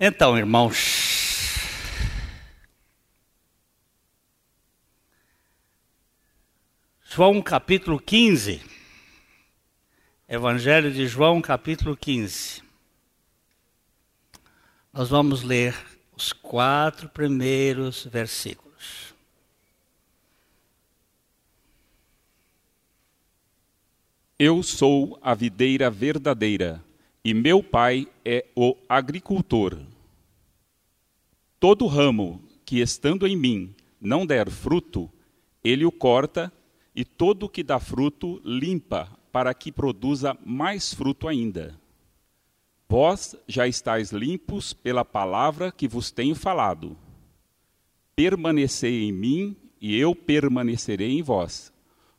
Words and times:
Então, 0.00 0.38
irmãos, 0.38 1.56
João 7.02 7.42
capítulo 7.42 7.98
15, 7.98 8.62
Evangelho 10.28 10.92
de 10.92 11.08
João 11.08 11.42
capítulo 11.42 11.96
15. 11.96 12.62
Nós 14.92 15.08
vamos 15.08 15.42
ler 15.42 15.74
os 16.16 16.32
quatro 16.32 17.08
primeiros 17.08 18.04
versículos. 18.04 19.12
Eu 24.38 24.62
sou 24.62 25.18
a 25.20 25.34
videira 25.34 25.90
verdadeira 25.90 26.87
e 27.24 27.34
meu 27.34 27.62
pai 27.62 28.06
é 28.24 28.46
o 28.54 28.76
agricultor. 28.88 29.78
Todo 31.60 31.86
ramo 31.86 32.42
que 32.64 32.80
estando 32.80 33.26
em 33.26 33.36
mim 33.36 33.74
não 34.00 34.24
der 34.24 34.48
fruto, 34.50 35.10
ele 35.62 35.84
o 35.84 35.90
corta, 35.90 36.52
e 36.94 37.04
todo 37.04 37.48
que 37.48 37.62
dá 37.62 37.78
fruto 37.78 38.40
limpa, 38.44 39.08
para 39.32 39.52
que 39.54 39.70
produza 39.70 40.36
mais 40.44 40.92
fruto 40.94 41.28
ainda. 41.28 41.78
Vós 42.88 43.36
já 43.46 43.68
estáis 43.68 44.10
limpos 44.10 44.72
pela 44.72 45.04
palavra 45.04 45.70
que 45.70 45.86
vos 45.86 46.10
tenho 46.10 46.34
falado. 46.34 46.96
Permanecei 48.16 49.04
em 49.04 49.12
mim, 49.12 49.56
e 49.80 49.96
eu 49.96 50.14
permanecerei 50.14 51.10
em 51.10 51.22
vós. 51.22 51.72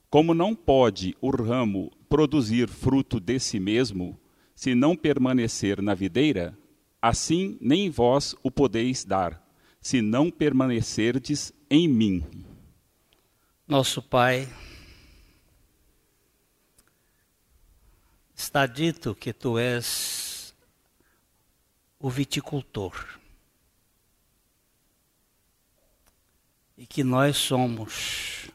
Como 0.10 0.34
não 0.34 0.56
pode 0.56 1.16
o 1.20 1.30
ramo 1.30 1.92
produzir 2.08 2.70
fruto 2.70 3.20
de 3.20 3.40
si 3.40 3.60
mesmo, 3.60 4.18
se 4.60 4.76
não 4.76 4.94
permanecer 4.94 5.82
na 5.82 5.94
videira, 5.94 6.54
assim 7.02 7.58
nem 7.62 7.90
vós 7.90 8.36
o 8.44 8.52
podeis 8.52 9.06
dar, 9.06 9.42
se 9.80 10.02
não 10.02 10.30
permanecerdes 10.30 11.54
em 11.70 11.88
mim. 11.88 12.46
Nosso 13.66 14.02
Pai, 14.02 14.54
está 18.36 18.66
dito 18.66 19.16
que 19.16 19.32
tu 19.32 19.58
és 19.58 20.54
o 21.98 22.10
viticultor. 22.10 23.18
E 26.78 26.86
que 26.86 27.02
nós 27.02 27.38
somos 27.38 28.52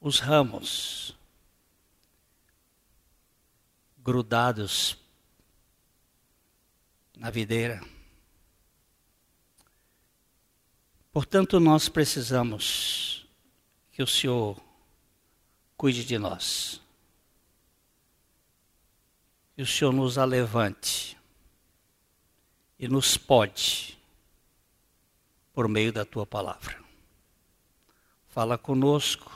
os 0.00 0.20
ramos 0.20 1.18
grudados 3.98 5.02
na 7.24 7.30
videira. 7.30 7.82
Portanto, 11.10 11.58
nós 11.58 11.88
precisamos 11.88 13.26
que 13.90 14.02
o 14.02 14.06
Senhor 14.06 14.62
cuide 15.74 16.04
de 16.04 16.18
nós. 16.18 16.82
Que 19.56 19.62
o 19.62 19.66
Senhor 19.66 19.90
nos 19.90 20.18
alevante 20.18 21.16
e 22.78 22.88
nos 22.88 23.16
pode 23.16 23.98
por 25.54 25.66
meio 25.66 25.94
da 25.94 26.04
tua 26.04 26.26
palavra. 26.26 26.78
Fala 28.28 28.58
conosco, 28.58 29.32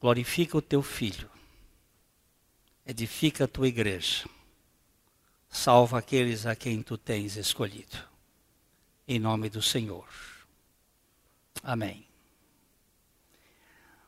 glorifica 0.00 0.56
o 0.56 0.62
teu 0.62 0.82
filho, 0.82 1.30
edifica 2.86 3.44
a 3.44 3.48
tua 3.48 3.68
igreja 3.68 4.26
salva 5.52 5.98
aqueles 5.98 6.46
a 6.46 6.56
quem 6.56 6.82
tu 6.82 6.96
tens 6.96 7.36
escolhido. 7.36 7.98
Em 9.06 9.20
nome 9.20 9.50
do 9.50 9.60
Senhor. 9.60 10.08
Amém. 11.62 12.06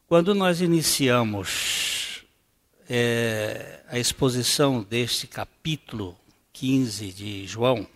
Quando 0.09 0.34
nós 0.34 0.62
iniciamos 0.62 2.25
é, 2.88 3.82
a 3.88 3.99
exposição 3.99 4.82
deste 4.82 5.27
capítulo 5.27 6.19
15 6.53 7.12
de 7.12 7.47
João, 7.47 7.87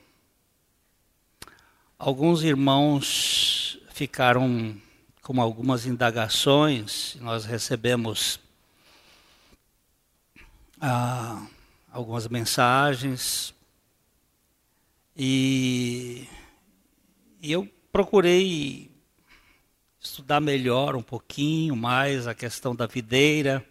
alguns 1.98 2.42
irmãos 2.42 3.78
ficaram 3.88 4.76
com 5.22 5.40
algumas 5.40 5.86
indagações, 5.86 7.16
nós 7.20 7.44
recebemos. 7.44 8.38
Ah, 10.80 11.46
algumas 11.90 12.28
mensagens 12.28 13.54
e, 15.20 16.28
e 17.42 17.50
eu 17.50 17.68
procurei 17.90 18.88
estudar 19.98 20.40
melhor 20.40 20.94
um 20.94 21.02
pouquinho 21.02 21.74
mais 21.74 22.28
a 22.28 22.34
questão 22.34 22.72
da 22.72 22.86
videira, 22.86 23.66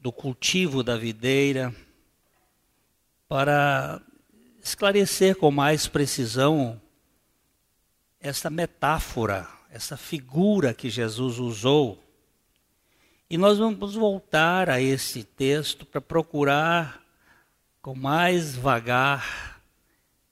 do 0.00 0.10
cultivo 0.10 0.82
da 0.82 0.96
videira, 0.96 1.74
para 3.28 4.00
esclarecer 4.62 5.36
com 5.36 5.50
mais 5.50 5.86
precisão 5.86 6.80
essa 8.18 8.48
metáfora, 8.48 9.46
essa 9.70 9.94
figura 9.94 10.72
que 10.72 10.88
Jesus 10.88 11.38
usou. 11.38 12.02
E 13.28 13.36
nós 13.36 13.58
vamos 13.58 13.94
voltar 13.94 14.70
a 14.70 14.80
esse 14.80 15.22
texto 15.22 15.84
para 15.84 16.00
procurar 16.00 16.99
com 17.82 17.94
mais 17.94 18.54
vagar, 18.54 19.62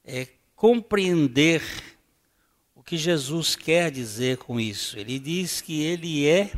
é 0.05 0.27
compreender 0.55 1.63
o 2.75 2.83
que 2.83 2.97
Jesus 2.97 3.57
quer 3.57 3.91
dizer 3.91 4.39
com 4.39 4.61
isso. 4.61 4.99
Ele 4.99 5.19
diz 5.19 5.61
que 5.61 5.83
ele 5.83 6.27
é 6.27 6.53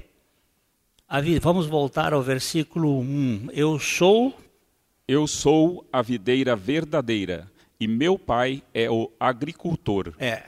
a 1.09 1.21
vida. 1.21 1.41
Vamos 1.41 1.67
voltar 1.67 2.13
ao 2.13 2.23
versículo 2.23 3.01
1. 3.01 3.49
Eu 3.53 3.79
sou 3.79 4.37
Eu 5.07 5.27
sou 5.27 5.85
a 5.93 6.03
videira 6.03 6.55
verdadeira 6.55 7.51
e 7.81 7.89
meu 7.89 8.17
pai 8.17 8.63
é 8.73 8.89
o 8.89 9.11
agricultor. 9.19 10.15
É. 10.19 10.45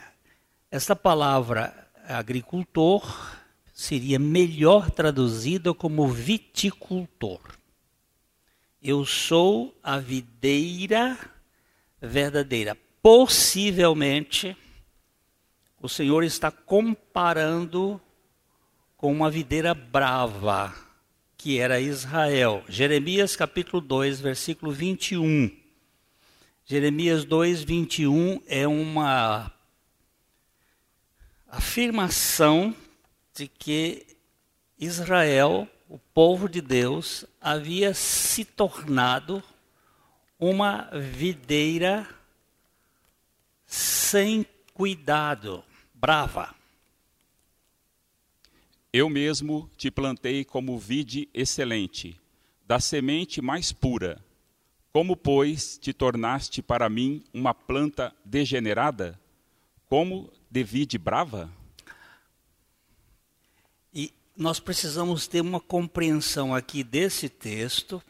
Essa 0.70 0.94
palavra 0.94 1.74
agricultor 2.06 3.02
seria 3.72 4.18
melhor 4.18 4.90
traduzida 4.90 5.74
como 5.74 6.06
viticultor. 6.06 7.40
Eu 8.84 9.06
sou 9.06 9.78
a 9.80 10.00
videira 10.00 11.16
verdadeira. 12.00 12.76
Possivelmente, 13.00 14.56
o 15.80 15.88
Senhor 15.88 16.24
está 16.24 16.50
comparando 16.50 18.00
com 18.96 19.12
uma 19.12 19.30
videira 19.30 19.72
brava, 19.72 20.74
que 21.36 21.60
era 21.60 21.80
Israel. 21.80 22.64
Jeremias 22.68 23.36
capítulo 23.36 23.80
2, 23.80 24.20
versículo 24.20 24.72
21. 24.72 25.48
Jeremias 26.64 27.24
2, 27.24 27.62
21 27.62 28.42
é 28.48 28.66
uma 28.66 29.52
afirmação 31.46 32.74
de 33.32 33.46
que 33.46 34.04
Israel 34.76 35.68
o 35.92 35.98
povo 35.98 36.48
de 36.48 36.62
Deus 36.62 37.26
havia 37.38 37.92
se 37.92 38.46
tornado 38.46 39.42
uma 40.40 40.88
videira 40.90 42.08
sem 43.66 44.46
cuidado, 44.72 45.62
brava. 45.92 46.54
Eu 48.90 49.10
mesmo 49.10 49.70
te 49.76 49.90
plantei 49.90 50.46
como 50.46 50.78
vide 50.78 51.28
excelente, 51.34 52.18
da 52.66 52.80
semente 52.80 53.42
mais 53.42 53.70
pura. 53.70 54.18
Como, 54.94 55.14
pois, 55.14 55.76
te 55.76 55.92
tornaste 55.92 56.62
para 56.62 56.88
mim 56.88 57.22
uma 57.34 57.52
planta 57.52 58.16
degenerada? 58.24 59.20
Como 59.90 60.32
de 60.50 60.64
vide 60.64 60.96
brava? 60.96 61.52
Nós 64.36 64.58
precisamos 64.58 65.26
ter 65.26 65.40
uma 65.40 65.60
compreensão 65.60 66.54
aqui 66.54 66.82
desse 66.82 67.28
texto, 67.28 68.02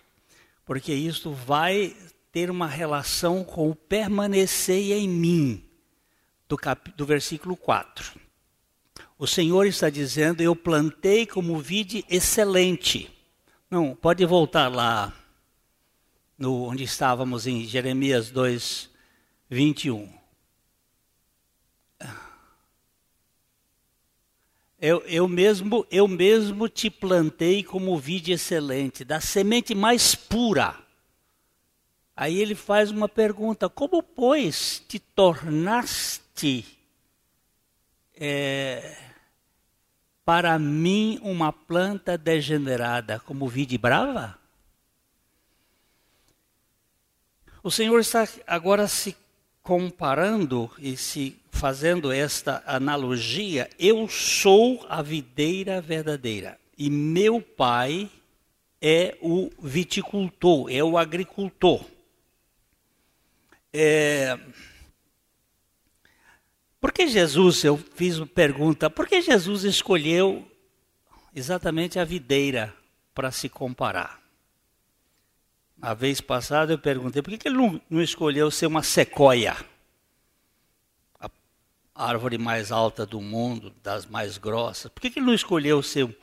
porque 0.65 0.93
isso 0.93 1.33
vai 1.33 1.97
ter 2.31 2.51
uma 2.51 2.67
relação 2.67 3.45
com 3.45 3.71
o 3.71 3.75
permanecer 3.75 4.93
em 4.93 5.09
mim, 5.09 5.65
do, 6.49 6.57
cap, 6.57 6.91
do 6.97 7.05
versículo 7.05 7.57
4. 7.57 8.21
O 9.19 9.27
Senhor 9.27 9.67
está 9.67 9.91
dizendo: 9.91 10.41
Eu 10.41 10.57
plantei 10.57 11.27
como 11.27 11.59
vide 11.59 12.05
excelente. 12.09 13.11
Não, 13.71 13.95
pode 13.95 14.25
voltar 14.25 14.69
lá, 14.69 15.13
no, 16.39 16.65
onde 16.65 16.85
estávamos 16.85 17.47
em 17.47 17.65
Jeremias 17.67 18.31
2, 18.31 18.91
21. 19.49 20.22
Eu, 24.85 25.01
eu, 25.07 25.29
mesmo, 25.29 25.87
eu 25.93 26.09
mesmo 26.09 26.69
te 26.69 26.91
plantei 26.91 27.63
como 27.63 27.97
vide 27.97 28.33
excelente, 28.33 29.05
da 29.05 29.21
semente 29.21 29.77
mais 29.77 30.17
pura. 30.17 30.77
Aí 32.17 32.41
ele 32.41 32.57
faz 32.57 32.91
uma 32.91 33.09
pergunta: 33.09 33.69
Como, 33.69 34.03
pois, 34.03 34.83
te 34.89 34.99
tornaste 34.99 36.67
é, 38.17 38.97
para 40.25 40.59
mim 40.59 41.21
uma 41.23 41.53
planta 41.53 42.19
degenerada 42.19 43.21
como 43.21 43.47
vide 43.47 43.79
brava? 43.79 44.37
O 47.63 47.71
Senhor 47.71 48.01
está 48.01 48.27
agora 48.49 48.89
se 48.89 49.17
comparando 49.63 50.71
e 50.79 50.97
se 50.97 51.37
fazendo 51.51 52.11
esta 52.11 52.63
analogia. 52.67 53.71
Eu 53.79 54.09
sou 54.09 54.85
a 54.89 55.03
videira 55.03 55.81
verdadeira 55.81 56.59
e 56.77 56.91
meu 56.91 57.41
pai 57.41 58.11
é 58.81 59.17
o 59.21 59.51
viticultor, 59.61 60.69
é 60.71 60.83
o 60.83 60.99
agricultor. 60.99 61.85
É... 63.73 64.39
Por 66.81 66.93
que 66.93 67.07
Jesus, 67.07 67.63
eu 67.63 67.77
fiz 67.77 68.19
uma 68.19 68.27
pergunta, 68.27 68.91
por 68.91 69.07
que 69.07 69.23
Jesus 69.23 69.63
escolheu 69.63 70.45
exatamente 71.33 71.99
a 71.99 72.05
videira 72.05 72.75
para 73.15 73.31
se 73.31 73.49
comparar? 73.49 74.22
A 75.83 75.93
vez 75.93 76.21
passada 76.21 76.73
eu 76.73 76.79
perguntei, 76.79 77.21
por 77.21 77.31
que, 77.31 77.39
que 77.39 77.49
ele 77.49 77.57
não, 77.57 77.81
não 77.91 78.01
escolheu 78.01 78.51
ser 78.51 78.67
uma 78.67 78.83
sequoia? 78.83 79.57
A 81.21 81.29
árvore 81.95 82.39
mais 82.39 82.71
alta 82.71 83.05
do 83.05 83.21
mundo, 83.21 83.75
das 83.83 84.07
mais 84.07 84.39
grossas. 84.39 84.91
Por 84.91 85.01
que, 85.01 85.11
que 85.11 85.19
ele 85.19 85.27
não 85.27 85.35
escolheu 85.35 85.83
ser 85.83 86.17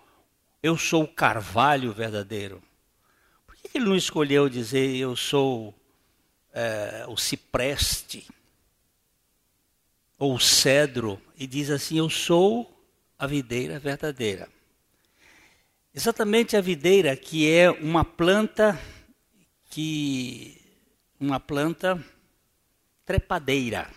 eu 0.63 0.77
sou 0.77 1.03
o 1.03 1.07
carvalho 1.07 1.91
verdadeiro? 1.91 2.63
Por 3.45 3.55
que, 3.57 3.67
que 3.67 3.77
ele 3.77 3.85
não 3.85 3.95
escolheu 3.95 4.47
dizer 4.47 4.95
eu 4.95 5.15
sou 5.15 5.75
é, 6.53 7.05
o 7.07 7.17
cipreste? 7.17 8.25
ou 10.19 10.37
cedro 10.37 11.19
e 11.37 11.47
diz 11.47 11.71
assim: 11.71 11.97
Eu 11.97 12.09
sou 12.09 12.69
a 13.17 13.25
videira 13.25 13.79
verdadeira. 13.79 14.49
Exatamente 15.95 16.57
a 16.57 16.61
videira 16.61 17.15
que 17.15 17.49
é 17.49 17.71
uma 17.71 18.03
planta 18.03 18.79
que 19.69 20.59
uma 21.19 21.39
planta 21.39 22.03
trepadeira 23.05 23.89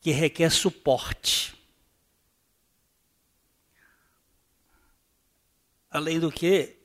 que 0.00 0.10
requer 0.10 0.50
suporte. 0.50 1.54
Além 5.90 6.18
do 6.18 6.32
que, 6.32 6.76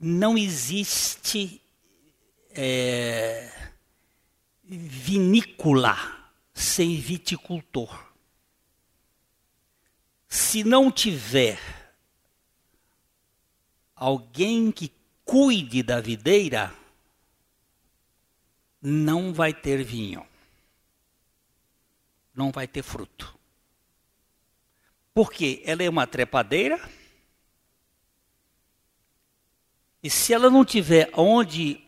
não 0.00 0.38
existe 0.38 1.60
é, 2.50 3.72
vinícola 4.64 5.96
sem 6.54 6.98
viticultor. 6.98 8.12
Se 10.28 10.64
não 10.64 10.90
tiver 10.90 11.60
alguém 13.94 14.72
que 14.72 15.01
cuide 15.24 15.82
da 15.82 16.00
videira, 16.00 16.74
não 18.80 19.32
vai 19.32 19.54
ter 19.54 19.84
vinho. 19.84 20.26
Não 22.34 22.50
vai 22.50 22.66
ter 22.66 22.82
fruto. 22.82 23.38
Porque 25.14 25.62
ela 25.64 25.82
é 25.82 25.88
uma 25.88 26.06
trepadeira. 26.06 26.80
E 30.02 30.10
se 30.10 30.32
ela 30.32 30.50
não 30.50 30.64
tiver 30.64 31.10
onde 31.14 31.84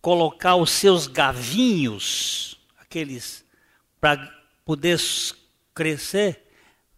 colocar 0.00 0.56
os 0.56 0.70
seus 0.70 1.06
gavinhos, 1.06 2.58
aqueles 2.78 3.44
para 4.00 4.16
poder 4.64 4.98
crescer, 5.74 6.42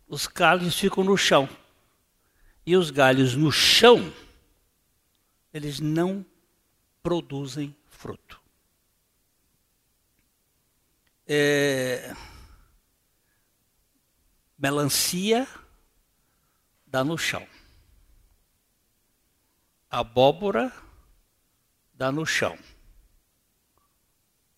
os 0.08 0.26
galhos 0.26 0.78
ficam 0.78 1.04
no 1.04 1.16
chão. 1.16 1.48
E 2.64 2.76
os 2.76 2.90
galhos 2.90 3.34
no 3.34 3.50
chão, 3.50 4.12
eles 5.52 5.80
não 5.80 6.24
produzem 7.02 7.74
fruto. 7.86 8.40
É, 11.26 12.14
melancia 14.58 15.46
dá 16.86 17.04
no 17.04 17.18
chão. 17.18 17.46
Abóbora 19.90 20.72
dá 21.94 22.10
no 22.10 22.26
chão. 22.26 22.58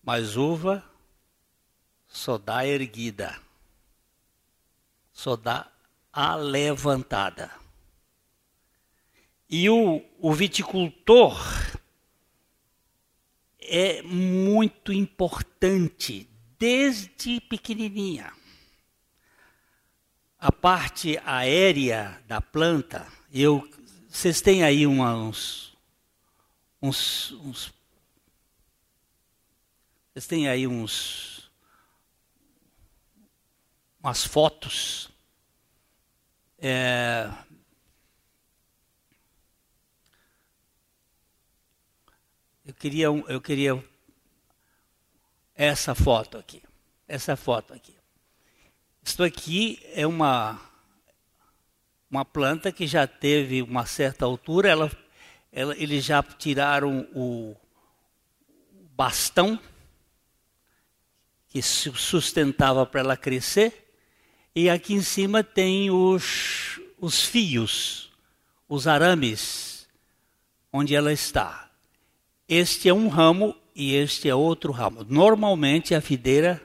Mas 0.03 0.35
uva 0.35 0.83
só 2.07 2.37
dá 2.37 2.65
erguida, 2.65 3.39
só 5.13 5.35
dá 5.35 5.71
alevantada. 6.11 7.60
E 9.53 9.69
o, 9.69 10.01
o 10.17 10.33
viticultor 10.33 11.37
é 13.59 14.01
muito 14.01 14.93
importante 14.93 16.25
desde 16.57 17.41
pequenininha. 17.41 18.31
A 20.39 20.53
parte 20.53 21.19
aérea 21.25 22.23
da 22.27 22.39
planta, 22.39 23.05
eu, 23.31 23.69
vocês 24.09 24.39
têm 24.39 24.63
aí 24.63 24.87
uma, 24.87 25.13
uns, 25.15 25.77
uns, 26.81 27.31
uns 27.31 27.73
vocês 30.13 30.27
têm 30.27 30.47
aí 30.47 30.65
uns 30.65 31.51
umas 34.01 34.25
fotos. 34.25 35.09
É, 36.57 37.00
queria 42.81 43.05
eu 43.05 43.39
queria 43.39 43.83
essa 45.53 45.93
foto 45.93 46.35
aqui. 46.35 46.63
Essa 47.07 47.35
foto 47.35 47.73
aqui. 47.73 47.95
Isto 49.03 49.23
aqui 49.23 49.79
é 49.93 50.07
uma 50.07 50.59
uma 52.09 52.25
planta 52.25 52.71
que 52.71 52.87
já 52.87 53.05
teve 53.05 53.61
uma 53.61 53.85
certa 53.85 54.25
altura, 54.25 54.67
ela, 54.67 54.91
ela 55.51 55.77
eles 55.77 56.03
já 56.03 56.23
tiraram 56.23 57.07
o 57.13 57.55
bastão 58.95 59.59
que 61.47 61.61
sustentava 61.61 62.85
para 62.85 63.01
ela 63.01 63.15
crescer, 63.17 63.93
e 64.55 64.69
aqui 64.69 64.93
em 64.93 65.01
cima 65.01 65.43
tem 65.43 65.89
os, 65.91 66.81
os 66.97 67.25
fios, 67.25 68.11
os 68.67 68.87
arames, 68.87 69.87
onde 70.73 70.95
ela 70.95 71.13
está. 71.13 71.70
Este 72.53 72.89
é 72.89 72.93
um 72.93 73.07
ramo 73.07 73.55
e 73.73 73.95
este 73.95 74.27
é 74.27 74.35
outro 74.35 74.73
ramo. 74.73 75.05
Normalmente 75.05 75.95
a 75.95 75.99
videira 75.99 76.61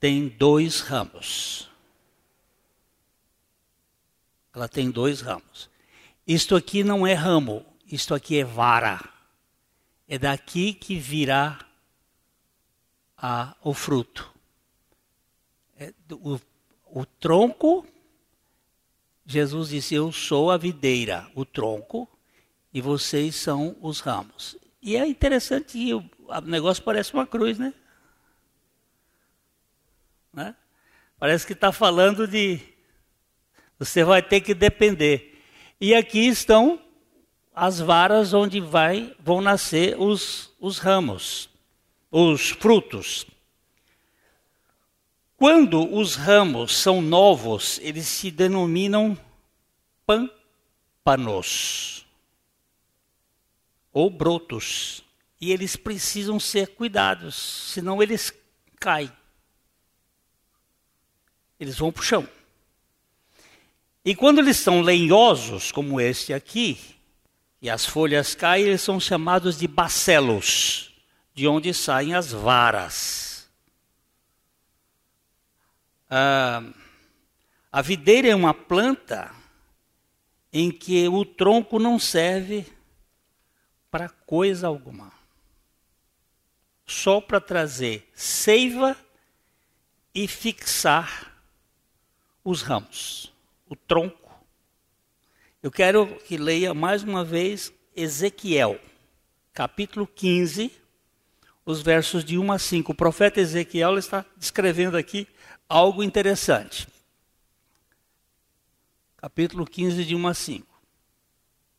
tem 0.00 0.26
dois 0.26 0.80
ramos. 0.80 1.68
Ela 4.54 4.66
tem 4.66 4.90
dois 4.90 5.20
ramos. 5.20 5.68
Isto 6.26 6.56
aqui 6.56 6.82
não 6.82 7.06
é 7.06 7.12
ramo, 7.12 7.62
isto 7.86 8.14
aqui 8.14 8.38
é 8.38 8.44
vara. 8.44 9.06
É 10.08 10.18
daqui 10.18 10.72
que 10.72 10.98
virá 10.98 11.58
a, 13.14 13.54
o 13.62 13.74
fruto. 13.74 14.32
É, 15.76 15.92
o, 16.10 16.40
o 16.86 17.04
tronco, 17.04 17.86
Jesus 19.26 19.68
disse: 19.68 19.94
Eu 19.94 20.10
sou 20.10 20.50
a 20.50 20.56
videira, 20.56 21.30
o 21.34 21.44
tronco, 21.44 22.08
e 22.72 22.80
vocês 22.80 23.36
são 23.36 23.76
os 23.82 24.00
ramos. 24.00 24.56
E 24.80 24.96
é 24.96 25.06
interessante, 25.06 25.92
o, 25.92 26.04
negócio 26.42 26.82
parece 26.82 27.12
uma 27.12 27.26
cruz, 27.26 27.58
né? 27.58 27.74
né? 30.32 30.54
Parece 31.18 31.46
que 31.46 31.52
está 31.52 31.72
falando 31.72 32.26
de. 32.26 32.60
Você 33.78 34.04
vai 34.04 34.22
ter 34.22 34.40
que 34.40 34.54
depender. 34.54 35.42
E 35.80 35.94
aqui 35.94 36.26
estão 36.26 36.80
as 37.54 37.80
varas 37.80 38.32
onde 38.32 38.60
vai, 38.60 39.14
vão 39.18 39.40
nascer 39.40 39.98
os, 39.98 40.54
os 40.60 40.78
ramos 40.78 41.50
os 42.10 42.50
frutos. 42.50 43.26
Quando 45.36 45.94
os 45.94 46.16
ramos 46.16 46.76
são 46.76 47.00
novos, 47.00 47.78
eles 47.82 48.06
se 48.06 48.30
denominam 48.30 49.16
pâmpanos 50.04 52.06
ou 53.98 54.08
brotos. 54.08 55.02
E 55.40 55.52
eles 55.52 55.74
precisam 55.76 56.38
ser 56.38 56.68
cuidados, 56.68 57.34
senão 57.72 58.02
eles 58.02 58.32
caem. 58.78 59.10
Eles 61.58 61.76
vão 61.78 61.90
para 61.90 62.00
o 62.00 62.04
chão. 62.04 62.28
E 64.04 64.14
quando 64.14 64.38
eles 64.38 64.56
são 64.56 64.80
lenhosos, 64.80 65.72
como 65.72 66.00
este 66.00 66.32
aqui, 66.32 66.78
e 67.60 67.68
as 67.68 67.84
folhas 67.84 68.34
caem, 68.34 68.66
eles 68.66 68.82
são 68.82 69.00
chamados 69.00 69.58
de 69.58 69.66
bacelos, 69.66 70.94
de 71.34 71.48
onde 71.48 71.74
saem 71.74 72.14
as 72.14 72.32
varas. 72.32 73.50
Ah, 76.08 76.62
a 77.70 77.82
videira 77.82 78.28
é 78.28 78.34
uma 78.34 78.54
planta 78.54 79.34
em 80.52 80.70
que 80.70 81.06
o 81.08 81.24
tronco 81.24 81.78
não 81.78 81.98
serve 81.98 82.64
coisa 84.28 84.66
alguma. 84.66 85.10
Só 86.84 87.18
para 87.18 87.40
trazer 87.40 88.06
seiva 88.14 88.94
e 90.14 90.28
fixar 90.28 91.34
os 92.44 92.60
ramos, 92.60 93.32
o 93.70 93.74
tronco. 93.74 94.30
Eu 95.62 95.70
quero 95.70 96.06
que 96.26 96.36
leia 96.36 96.74
mais 96.74 97.02
uma 97.02 97.24
vez 97.24 97.72
Ezequiel, 97.96 98.78
capítulo 99.54 100.06
15, 100.06 100.70
os 101.64 101.80
versos 101.80 102.22
de 102.22 102.36
1 102.36 102.52
a 102.52 102.58
5. 102.58 102.92
O 102.92 102.94
profeta 102.94 103.40
Ezequiel 103.40 103.96
está 103.96 104.26
descrevendo 104.36 104.98
aqui 104.98 105.26
algo 105.66 106.02
interessante. 106.02 106.86
Capítulo 109.16 109.64
15, 109.64 110.04
de 110.04 110.14
1 110.14 110.28
a 110.28 110.34
5. 110.34 110.82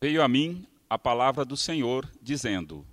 Veio 0.01 0.24
a 0.24 0.27
mim 0.27 0.65
a 0.89 0.98
palavra 0.98 1.46
do 1.46 1.55
Senhor, 1.55 2.10
dizendo: 2.19 2.86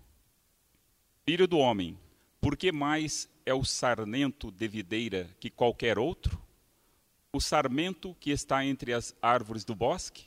Filho 1.24 1.46
do 1.46 1.58
homem, 1.58 1.98
por 2.40 2.56
que 2.56 2.70
mais 2.70 3.28
é 3.46 3.54
o 3.54 3.64
sarmento 3.64 4.50
de 4.50 4.68
videira 4.68 5.34
que 5.40 5.48
qualquer 5.48 5.98
outro? 5.98 6.40
O 7.32 7.40
sarmento 7.40 8.14
que 8.20 8.30
está 8.30 8.64
entre 8.64 8.92
as 8.92 9.14
árvores 9.22 9.64
do 9.64 9.74
bosque? 9.74 10.26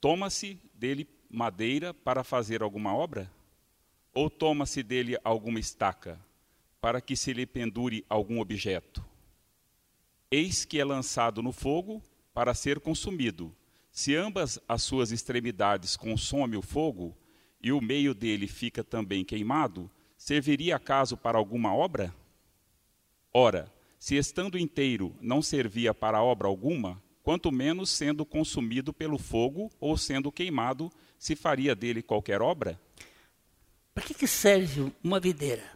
Toma-se 0.00 0.60
dele 0.74 1.08
madeira 1.30 1.94
para 1.94 2.22
fazer 2.22 2.62
alguma 2.62 2.94
obra? 2.94 3.30
Ou 4.12 4.30
toma-se 4.30 4.82
dele 4.82 5.16
alguma 5.24 5.58
estaca, 5.58 6.20
para 6.80 7.00
que 7.00 7.16
se 7.16 7.32
lhe 7.32 7.46
pendure 7.46 8.04
algum 8.08 8.40
objeto? 8.40 9.04
Eis 10.30 10.64
que 10.64 10.78
é 10.78 10.84
lançado 10.84 11.42
no 11.42 11.52
fogo 11.52 12.02
para 12.32 12.54
ser 12.54 12.80
consumido. 12.80 13.54
Se 13.96 14.14
ambas 14.14 14.60
as 14.68 14.82
suas 14.82 15.10
extremidades 15.10 15.96
consome 15.96 16.54
o 16.54 16.60
fogo, 16.60 17.16
e 17.62 17.72
o 17.72 17.80
meio 17.80 18.12
dele 18.12 18.46
fica 18.46 18.84
também 18.84 19.24
queimado, 19.24 19.90
serviria 20.18 20.76
acaso 20.76 21.16
para 21.16 21.38
alguma 21.38 21.74
obra? 21.74 22.14
Ora, 23.32 23.72
se 23.98 24.14
estando 24.14 24.58
inteiro 24.58 25.16
não 25.18 25.40
servia 25.40 25.94
para 25.94 26.22
obra 26.22 26.46
alguma, 26.46 27.02
quanto 27.22 27.50
menos 27.50 27.88
sendo 27.88 28.26
consumido 28.26 28.92
pelo 28.92 29.16
fogo 29.16 29.72
ou 29.80 29.96
sendo 29.96 30.30
queimado, 30.30 30.92
se 31.18 31.34
faria 31.34 31.74
dele 31.74 32.02
qualquer 32.02 32.42
obra? 32.42 32.78
Para 33.94 34.04
que, 34.04 34.12
que 34.12 34.26
serve 34.26 34.92
uma 35.02 35.18
videira? 35.18 35.72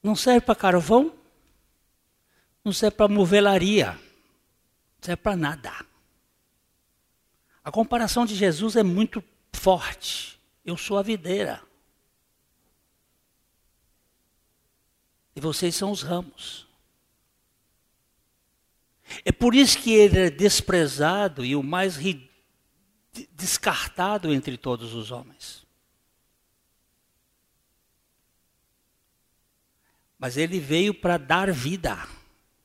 Não 0.00 0.14
serve 0.14 0.42
para 0.42 0.54
carvão? 0.54 1.12
Não 2.64 2.72
serve 2.72 2.98
para 2.98 3.08
movelaria? 3.08 3.94
Não 3.94 5.02
serve 5.02 5.22
para 5.22 5.36
nada. 5.36 5.91
A 7.64 7.70
comparação 7.70 8.26
de 8.26 8.34
Jesus 8.34 8.76
é 8.76 8.82
muito 8.82 9.22
forte. 9.52 10.40
Eu 10.64 10.76
sou 10.76 10.98
a 10.98 11.02
videira. 11.02 11.62
E 15.34 15.40
vocês 15.40 15.74
são 15.74 15.90
os 15.90 16.02
ramos. 16.02 16.66
É 19.24 19.30
por 19.30 19.54
isso 19.54 19.78
que 19.78 19.92
ele 19.92 20.18
é 20.18 20.30
desprezado 20.30 21.44
e 21.44 21.54
o 21.54 21.62
mais 21.62 21.96
descartado 23.32 24.32
entre 24.32 24.56
todos 24.56 24.94
os 24.94 25.10
homens. 25.10 25.64
Mas 30.18 30.36
ele 30.36 30.58
veio 30.58 30.94
para 30.94 31.16
dar 31.16 31.52
vida. 31.52 32.08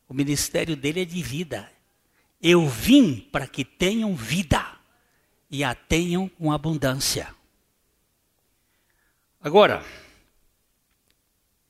O 0.07 0.13
ministério 0.13 0.75
dele 0.75 1.01
é 1.01 1.05
de 1.05 1.21
vida. 1.21 1.71
Eu 2.41 2.67
vim 2.67 3.19
para 3.19 3.47
que 3.47 3.65
tenham 3.65 4.15
vida 4.15 4.76
e 5.49 5.63
a 5.63 5.73
tenham 5.73 6.27
com 6.29 6.51
abundância. 6.51 7.33
Agora, 9.41 9.85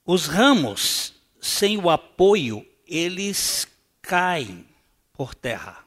os 0.05 0.25
ramos, 0.25 1.13
sem 1.39 1.77
o 1.77 1.89
apoio, 1.89 2.65
eles 2.87 3.67
caem 4.01 4.65
por 5.13 5.35
terra. 5.35 5.83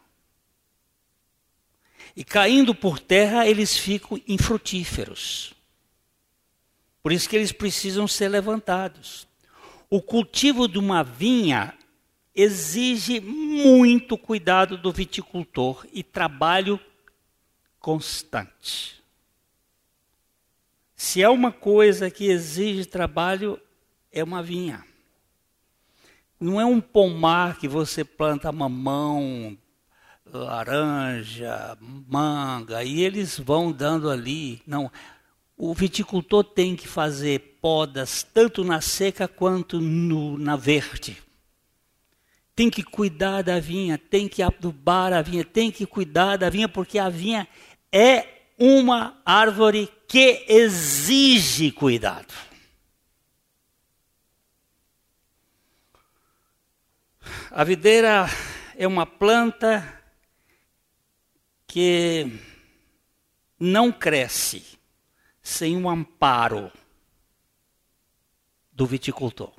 E 2.15 2.23
caindo 2.23 2.75
por 2.75 2.99
terra, 2.99 3.47
eles 3.47 3.77
ficam 3.77 4.21
infrutíferos. 4.29 5.55
Por 7.03 7.13
isso 7.13 7.29
que 7.29 7.37
eles 7.37 7.51
precisam 7.51 8.07
ser 8.07 8.29
levantados. 8.29 9.27
O 9.89 10.03
cultivo 10.03 10.69
de 10.69 10.79
uma 10.79 11.03
vinha 11.03 11.75
exige 12.35 13.21
muito 13.21 14.17
cuidado 14.19 14.77
do 14.77 14.93
viticultor 14.93 15.87
e 15.93 16.03
trabalho 16.03 16.79
constante. 17.81 19.03
Se 20.95 21.23
é 21.23 21.29
uma 21.29 21.51
coisa 21.51 22.11
que 22.11 22.27
exige 22.27 22.85
trabalho, 22.85 23.59
é 24.13 24.23
uma 24.23 24.43
vinha. 24.43 24.85
Não 26.39 26.61
é 26.61 26.65
um 26.65 26.81
pomar 26.81 27.59
que 27.59 27.67
você 27.67 28.05
planta 28.05 28.53
mamão, 28.53 29.57
laranja, 30.27 31.77
manga, 31.81 32.85
e 32.85 33.01
eles 33.01 33.39
vão 33.39 33.73
dando 33.73 34.11
ali. 34.11 34.63
Não. 34.67 34.93
O 35.57 35.75
viticultor 35.75 36.45
tem 36.45 36.77
que 36.77 36.89
fazer 36.89 37.59
podas 37.61 38.23
tanto 38.23 38.65
na 38.65 38.81
seca 38.81 39.29
quanto 39.29 39.81
no, 39.81 40.39
na 40.39 40.57
verde. 40.57 41.17
Tem 42.55 42.69
que 42.69 42.83
cuidar 42.83 43.43
da 43.43 43.59
vinha, 43.59 43.97
tem 43.97 44.29
que 44.29 44.43
adubar 44.43 45.13
a 45.13 45.23
vinha, 45.23 45.45
tem 45.45 45.71
que 45.71 45.87
cuidar 45.87 46.37
da 46.37 46.51
vinha, 46.51 46.69
porque 46.69 46.99
a 46.99 47.09
vinha 47.09 47.49
é 47.93 48.53
uma 48.59 49.21
árvore 49.25 49.87
que 50.07 50.45
exige 50.49 51.73
cuidado. 51.73 52.33
A 57.51 57.65
videira 57.65 58.27
é 58.77 58.87
uma 58.87 59.07
planta 59.07 60.03
que 61.67 62.39
não 63.59 63.91
cresce 63.93 64.79
sem 65.43 65.77
o 65.83 65.89
amparo 65.89 66.71
do 68.73 68.87
viticultor. 68.87 69.53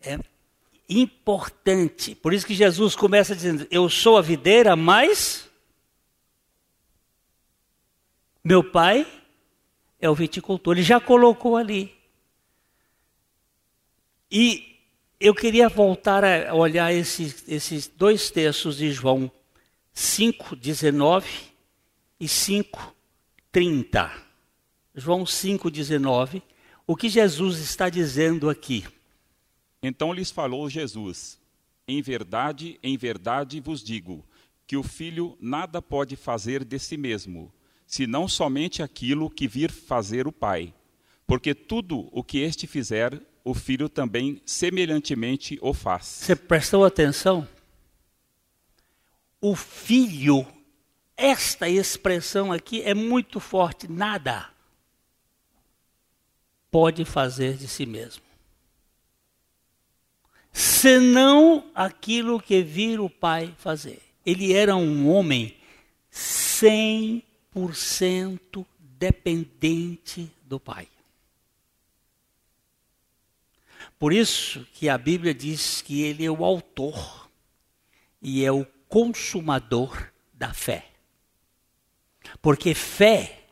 É 0.00 0.18
importante. 1.00 2.14
Por 2.14 2.32
isso 2.32 2.46
que 2.46 2.54
Jesus 2.54 2.94
começa 2.94 3.34
dizendo: 3.34 3.66
Eu 3.70 3.88
sou 3.88 4.16
a 4.16 4.22
videira, 4.22 4.74
mas 4.76 5.48
meu 8.44 8.64
pai 8.64 9.06
é 10.00 10.10
o 10.10 10.14
viticultor. 10.14 10.74
Ele 10.74 10.82
já 10.82 11.00
colocou 11.00 11.56
ali. 11.56 11.94
E 14.30 14.78
eu 15.20 15.34
queria 15.34 15.68
voltar 15.68 16.24
a 16.24 16.54
olhar 16.54 16.92
esses, 16.92 17.44
esses 17.46 17.86
dois 17.86 18.30
textos 18.30 18.78
de 18.78 18.90
João 18.90 19.30
5, 19.92 20.56
19 20.56 21.28
e 22.18 22.26
5, 22.26 22.94
30. 23.52 24.10
João 24.94 25.24
5, 25.24 25.70
19. 25.70 26.42
O 26.86 26.96
que 26.96 27.08
Jesus 27.08 27.58
está 27.58 27.88
dizendo 27.88 28.50
aqui? 28.50 28.84
Então 29.82 30.12
lhes 30.12 30.30
falou 30.30 30.70
Jesus: 30.70 31.38
Em 31.86 32.00
verdade, 32.00 32.78
em 32.82 32.96
verdade 32.96 33.60
vos 33.60 33.82
digo, 33.82 34.24
que 34.66 34.76
o 34.76 34.82
filho 34.82 35.36
nada 35.40 35.82
pode 35.82 36.16
fazer 36.16 36.64
de 36.64 36.78
si 36.78 36.96
mesmo, 36.96 37.52
senão 37.86 38.28
somente 38.28 38.82
aquilo 38.82 39.28
que 39.28 39.48
vir 39.48 39.70
fazer 39.70 40.26
o 40.26 40.32
Pai. 40.32 40.72
Porque 41.26 41.54
tudo 41.54 42.08
o 42.12 42.22
que 42.22 42.38
este 42.38 42.66
fizer, 42.66 43.20
o 43.44 43.54
filho 43.54 43.88
também 43.88 44.40
semelhantemente 44.46 45.58
o 45.60 45.74
faz. 45.74 46.06
Você 46.06 46.36
prestou 46.36 46.84
atenção? 46.84 47.46
O 49.40 49.56
filho, 49.56 50.46
esta 51.16 51.68
expressão 51.68 52.52
aqui 52.52 52.80
é 52.82 52.94
muito 52.94 53.40
forte, 53.40 53.90
nada 53.90 54.52
pode 56.72 57.04
fazer 57.04 57.58
de 57.58 57.68
si 57.68 57.84
mesmo. 57.84 58.31
Senão 60.52 61.70
aquilo 61.74 62.40
que 62.40 62.62
vir 62.62 63.00
o 63.00 63.08
pai 63.08 63.54
fazer. 63.56 64.02
Ele 64.24 64.52
era 64.52 64.76
um 64.76 65.08
homem 65.08 65.56
100% 66.12 68.66
dependente 68.78 70.30
do 70.44 70.60
pai. 70.60 70.86
Por 73.98 74.12
isso 74.12 74.66
que 74.74 74.88
a 74.88 74.98
Bíblia 74.98 75.32
diz 75.32 75.80
que 75.80 76.02
ele 76.02 76.24
é 76.24 76.30
o 76.30 76.44
autor 76.44 77.30
e 78.20 78.44
é 78.44 78.52
o 78.52 78.66
consumador 78.88 80.12
da 80.34 80.52
fé. 80.52 80.88
Porque 82.40 82.74
fé 82.74 83.44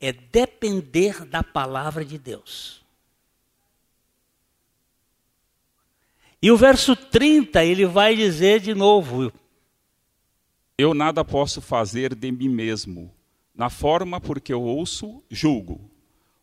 é 0.00 0.12
depender 0.12 1.24
da 1.24 1.42
palavra 1.42 2.04
de 2.04 2.18
Deus. 2.18 2.83
E 6.44 6.50
o 6.50 6.58
verso 6.58 6.94
30, 6.94 7.64
ele 7.64 7.86
vai 7.86 8.14
dizer 8.14 8.60
de 8.60 8.74
novo: 8.74 9.32
Eu 10.76 10.92
nada 10.92 11.24
posso 11.24 11.62
fazer 11.62 12.14
de 12.14 12.30
mim 12.30 12.50
mesmo, 12.50 13.10
na 13.54 13.70
forma 13.70 14.20
porque 14.20 14.52
eu 14.52 14.60
ouço, 14.60 15.22
julgo. 15.30 15.90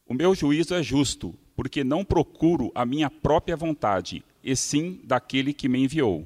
O 0.07 0.15
meu 0.15 0.33
juízo 0.33 0.73
é 0.73 0.81
justo, 0.81 1.35
porque 1.55 1.83
não 1.83 2.03
procuro 2.03 2.71
a 2.73 2.83
minha 2.83 3.11
própria 3.11 3.55
vontade, 3.55 4.23
e 4.43 4.55
sim 4.55 4.99
daquele 5.03 5.53
que 5.53 5.69
me 5.69 5.83
enviou. 5.83 6.25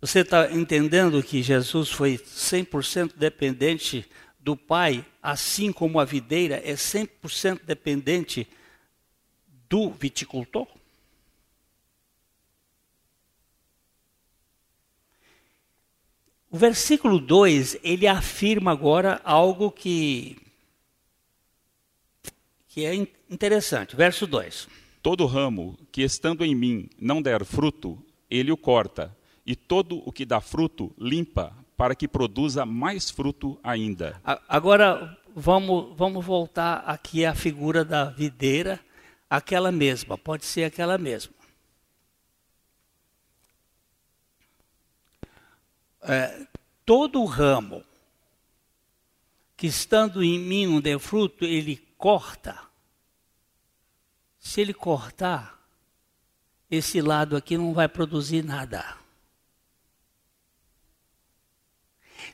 Você 0.00 0.20
está 0.20 0.52
entendendo 0.52 1.20
que 1.24 1.42
Jesus 1.42 1.90
foi 1.90 2.16
100% 2.16 3.16
dependente 3.16 4.08
do 4.38 4.56
Pai, 4.56 5.04
assim 5.20 5.72
como 5.72 5.98
a 5.98 6.04
videira 6.04 6.62
é 6.64 6.74
100% 6.74 7.62
dependente 7.66 8.46
do 9.68 9.90
viticultor? 9.90 10.68
O 16.50 16.56
versículo 16.56 17.18
2, 17.18 17.78
ele 17.82 18.06
afirma 18.06 18.70
agora 18.70 19.20
algo 19.24 19.70
que, 19.70 20.36
que 22.68 22.84
é 22.84 22.94
interessante. 23.28 23.96
Verso 23.96 24.26
2. 24.26 24.68
Todo 25.02 25.26
ramo 25.26 25.76
que 25.90 26.02
estando 26.02 26.44
em 26.44 26.54
mim 26.54 26.88
não 27.00 27.20
der 27.20 27.44
fruto, 27.44 27.98
ele 28.30 28.52
o 28.52 28.56
corta, 28.56 29.16
e 29.44 29.54
todo 29.54 30.02
o 30.04 30.12
que 30.12 30.24
dá 30.24 30.40
fruto 30.40 30.92
limpa, 30.98 31.52
para 31.76 31.94
que 31.94 32.08
produza 32.08 32.64
mais 32.64 33.10
fruto 33.10 33.58
ainda. 33.62 34.20
Agora 34.48 35.16
vamos, 35.34 35.94
vamos 35.96 36.24
voltar 36.24 36.78
aqui 36.86 37.24
à 37.24 37.34
figura 37.34 37.84
da 37.84 38.06
videira, 38.06 38.80
aquela 39.28 39.70
mesma, 39.70 40.16
pode 40.16 40.46
ser 40.46 40.64
aquela 40.64 40.96
mesma. 40.96 41.35
É, 46.08 46.46
todo 46.84 47.24
ramo 47.24 47.84
que 49.56 49.66
estando 49.66 50.22
em 50.22 50.38
mim 50.38 50.66
não 50.66 50.80
der 50.80 50.98
fruto, 50.98 51.44
ele 51.44 51.76
corta. 51.96 52.60
Se 54.38 54.60
ele 54.60 54.74
cortar, 54.74 55.58
esse 56.70 57.00
lado 57.00 57.36
aqui 57.36 57.56
não 57.56 57.72
vai 57.72 57.88
produzir 57.88 58.44
nada. 58.44 58.96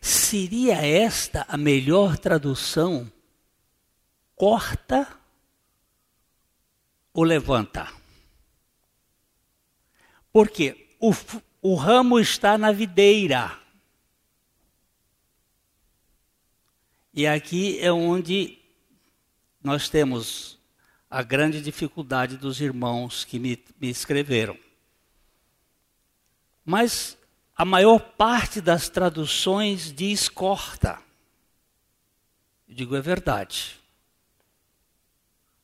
Seria 0.01 0.85
esta 0.85 1.47
a 1.49 1.57
melhor 1.57 2.19
tradução? 2.19 3.11
Corta 4.35 5.17
ou 7.15 7.23
levanta? 7.23 7.91
Porque 10.33 10.89
o, 10.99 11.13
o 11.61 11.75
ramo 11.77 12.19
está 12.19 12.59
na 12.59 12.73
videira. 12.73 13.62
E 17.15 17.27
aqui 17.27 17.79
é 17.79 17.93
onde 17.93 18.59
nós 19.63 19.89
temos 19.89 20.59
a 21.11 21.23
grande 21.23 21.61
dificuldade 21.61 22.39
dos 22.39 22.59
irmãos 22.61 23.23
que 23.23 23.39
me, 23.39 23.63
me 23.79 23.91
escreveram. 23.91 24.59
Mas 26.65 27.19
a 27.55 27.67
maior 27.67 27.99
parte 27.99 28.63
das 28.63 28.89
traduções 28.89 29.93
diz 29.93 30.29
corta. 30.29 30.99
Eu 32.67 32.75
digo, 32.75 32.97
é 32.97 33.01
verdade. 33.03 33.79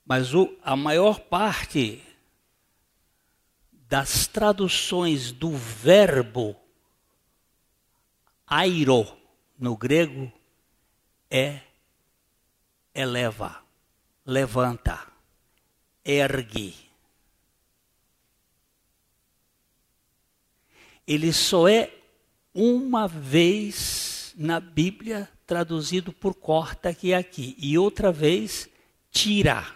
Mas 0.05 0.35
o, 0.35 0.55
a 0.63 0.77
maior 0.77 1.19
parte 1.19 2.03
das 3.89 4.27
traduções 4.27 5.33
do 5.33 5.57
verbo 5.57 6.55
airo 8.47 9.07
no 9.59 9.75
grego 9.75 10.31
é 11.31 11.61
eleva, 12.95 13.63
levanta, 14.25 15.07
ergue. 16.05 16.75
Ele 21.07 21.33
só 21.33 21.69
é 21.69 21.95
uma 22.53 23.07
vez 23.07 24.35
na 24.37 24.61
Bíblia 24.61 25.29
traduzido 25.47 26.13
por 26.13 26.35
corta 26.35 26.93
que 26.93 27.13
é 27.13 27.17
aqui 27.17 27.57
e 27.59 27.79
outra 27.79 28.13
vez 28.13 28.69
tira. 29.11 29.67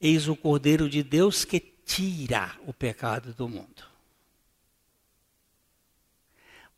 Eis 0.00 0.28
o 0.28 0.36
Cordeiro 0.36 0.88
de 0.88 1.02
Deus 1.02 1.44
que 1.44 1.60
tira 1.60 2.54
o 2.66 2.72
pecado 2.72 3.32
do 3.32 3.48
mundo. 3.48 3.84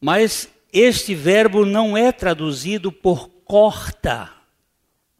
Mas 0.00 0.48
este 0.72 1.14
verbo 1.14 1.64
não 1.64 1.96
é 1.96 2.10
traduzido 2.10 2.90
por 2.90 3.28
corta 3.52 4.32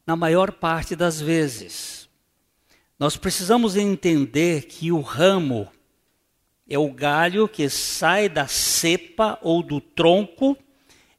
na 0.06 0.16
maior 0.16 0.52
parte 0.52 0.96
das 0.96 1.20
vezes. 1.20 2.08
Nós 2.98 3.14
precisamos 3.14 3.76
entender 3.76 4.62
que 4.62 4.90
o 4.90 5.02
ramo 5.02 5.70
é 6.66 6.78
o 6.78 6.90
galho 6.90 7.46
que 7.46 7.68
sai 7.68 8.30
da 8.30 8.46
cepa 8.46 9.38
ou 9.42 9.62
do 9.62 9.82
tronco 9.82 10.56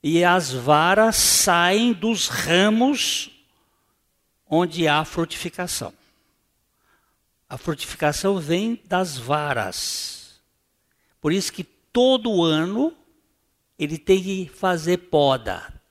e 0.01 0.23
as 0.23 0.51
varas 0.51 1.15
saem 1.15 1.93
dos 1.93 2.29
ramos 2.29 3.29
onde 4.49 4.87
há 4.87 5.05
frutificação. 5.05 5.93
A 7.47 7.59
frutificação 7.59 8.39
vem 8.39 8.81
das 8.85 9.19
varas. 9.19 10.41
Por 11.21 11.31
isso 11.31 11.53
que 11.53 11.63
todo 11.63 12.43
ano 12.43 12.91
ele 13.77 13.99
tem 13.99 14.19
que 14.19 14.51
fazer 14.55 14.97
poda, 14.97 15.82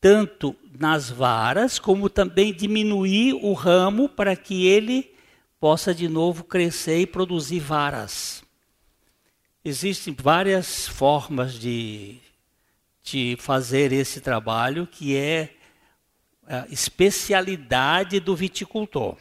tanto 0.00 0.54
nas 0.78 1.10
varas, 1.10 1.78
como 1.78 2.08
também 2.08 2.52
diminuir 2.52 3.34
o 3.34 3.52
ramo 3.52 4.08
para 4.08 4.36
que 4.36 4.66
ele 4.66 5.12
possa 5.58 5.94
de 5.94 6.08
novo 6.08 6.44
crescer 6.44 7.00
e 7.00 7.06
produzir 7.06 7.58
varas. 7.58 8.44
Existem 9.64 10.14
várias 10.18 10.86
formas 10.86 11.54
de, 11.54 12.18
de 13.02 13.36
fazer 13.40 13.92
esse 13.92 14.20
trabalho, 14.20 14.86
que 14.86 15.16
é 15.16 15.54
a 16.46 16.66
especialidade 16.70 18.20
do 18.20 18.34
viticultor. 18.36 19.16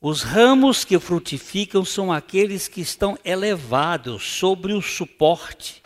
Os 0.00 0.22
ramos 0.22 0.84
que 0.84 0.98
frutificam 0.98 1.84
são 1.84 2.12
aqueles 2.12 2.68
que 2.68 2.80
estão 2.80 3.18
elevados 3.24 4.22
sobre 4.22 4.72
o 4.72 4.82
suporte 4.82 5.81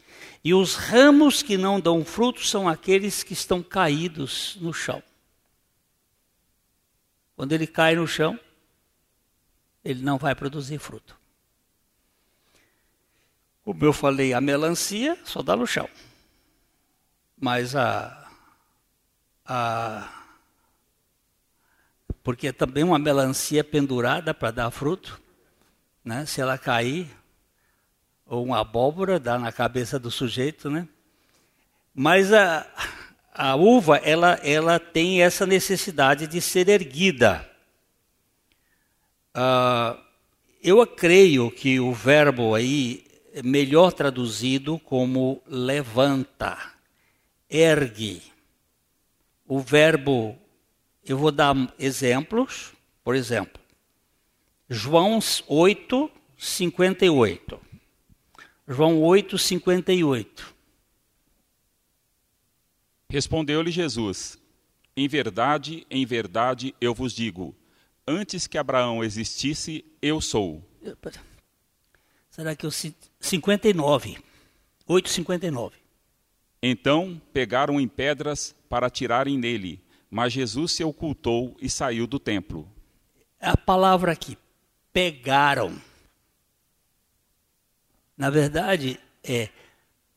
e 0.47 0.55
os 0.55 0.77
ramos 0.77 1.43
que 1.43 1.57
não 1.57 1.81
dão 1.81 2.05
fruto 2.05 2.47
são 2.47 2.69
aqueles 2.69 3.25
que 3.25 3.33
estão 3.33 3.61
caídos 3.61 4.57
no 4.61 4.73
chão. 4.73 5.03
Quando 7.35 7.51
ele 7.51 7.67
cai 7.67 7.97
no 7.97 8.07
chão, 8.07 8.39
ele 9.85 10.05
não 10.05 10.19
vai 10.19 10.37
produzir 10.37 10.79
fruto. 10.79 11.19
Como 13.65 13.85
eu 13.85 13.93
falei, 13.93 14.33
a 14.35 14.41
melancia 14.41 15.19
só 15.25 15.43
dá 15.43 15.57
no 15.57 15.67
chão. 15.67 15.91
Mas 17.37 17.75
a. 17.75 18.31
a 19.45 20.09
porque 22.23 22.53
também 22.53 22.85
uma 22.85 23.01
melancia 23.01 23.65
pendurada 23.65 24.33
para 24.33 24.53
dar 24.53 24.71
fruto, 24.71 25.21
né? 26.05 26.25
se 26.25 26.41
ela 26.41 26.57
cair, 26.57 27.11
ou 28.27 28.45
uma 28.45 28.61
abóbora, 28.61 29.21
dá 29.21 29.39
na 29.39 29.53
cabeça 29.53 29.99
do 29.99 30.11
sujeito, 30.11 30.69
né? 30.69 30.89
Mas 31.95 32.33
a, 32.33 32.67
a 33.33 33.55
uva, 33.55 33.97
ela, 33.99 34.41
ela 34.43 34.79
tem 34.79 35.23
essa 35.23 35.47
necessidade 35.47 36.27
de 36.27 36.41
ser 36.41 36.69
erguida. 36.69 37.49
Uh, 39.35 39.99
eu 40.63 40.85
creio 40.87 41.51
que 41.51 41.79
o 41.79 41.93
verbo 41.93 42.55
aí 42.55 43.05
é 43.33 43.43
melhor 43.43 43.93
traduzido 43.93 44.79
como 44.79 45.43
levanta, 45.47 46.59
ergue. 47.49 48.23
O 49.47 49.61
verbo, 49.61 50.37
eu 51.05 51.17
vou 51.17 51.31
dar 51.31 51.55
exemplos, 51.79 52.73
por 53.05 53.15
exemplo, 53.15 53.61
João 54.69 55.21
8, 55.47 56.11
58. 56.37 57.61
João 58.69 59.01
8, 59.01 59.39
58. 59.39 60.55
Respondeu-lhe 63.09 63.71
Jesus: 63.71 64.39
Em 64.97 65.07
verdade, 65.07 65.87
em 65.89 66.05
verdade 66.05 66.75
eu 66.81 66.93
vos 66.93 67.13
digo: 67.13 67.55
antes 68.07 68.47
que 68.47 68.59
Abraão 68.59 69.05
existisse, 69.05 69.85
eu 70.03 70.21
sou. 70.21 70.63
Será 72.29 72.57
que 72.57 72.67
eu 72.67 72.71
59? 73.21 74.19
8, 74.87 75.09
59. 75.09 75.77
Então 76.63 77.21
pegaram 77.33 77.81
em 77.81 77.87
pedras 77.87 78.55
para 78.69 78.89
atirarem 78.89 79.39
nele, 79.39 79.81
mas 80.11 80.33
Jesus 80.33 80.73
se 80.73 80.83
ocultou 80.83 81.57
e 81.61 81.71
saiu 81.71 82.07
do 82.07 82.19
templo. 82.19 82.69
A 83.41 83.57
palavra 83.57 84.11
aqui, 84.11 84.37
pegaram. 84.93 85.81
Na 88.17 88.31
verdade, 88.31 88.99
é 89.23 89.49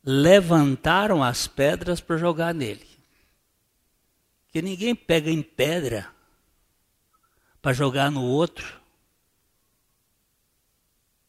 levantaram 0.04 1.24
as 1.24 1.48
pedras 1.48 2.00
para 2.00 2.18
jogar 2.18 2.54
nele. 2.54 2.88
Que 4.48 4.62
ninguém 4.62 4.96
pega 4.96 5.30
em 5.30 5.42
pedra 5.44 6.10
para 7.62 7.74
jogar 7.74 8.10
no 8.10 8.24
outro 8.24 8.80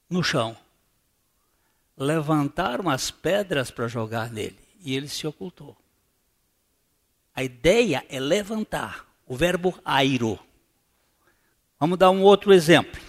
no 0.09 0.25
chão. 0.25 0.57
Levantaram 1.97 2.91
as 2.91 3.11
pedras 3.11 3.71
para 3.71 3.87
jogar 3.87 4.31
nele 4.31 4.59
e 4.81 4.97
ele 4.97 5.09
se 5.09 5.27
ocultou. 5.27 5.77
A 7.35 7.45
ideia 7.45 8.05
é 8.09 8.19
levantar, 8.19 9.07
o 9.27 9.37
verbo 9.37 9.79
airo. 9.85 10.39
Vamos 11.79 11.99
dar 11.99 12.11
um 12.11 12.23
outro 12.23 12.53
exemplo. 12.53 13.01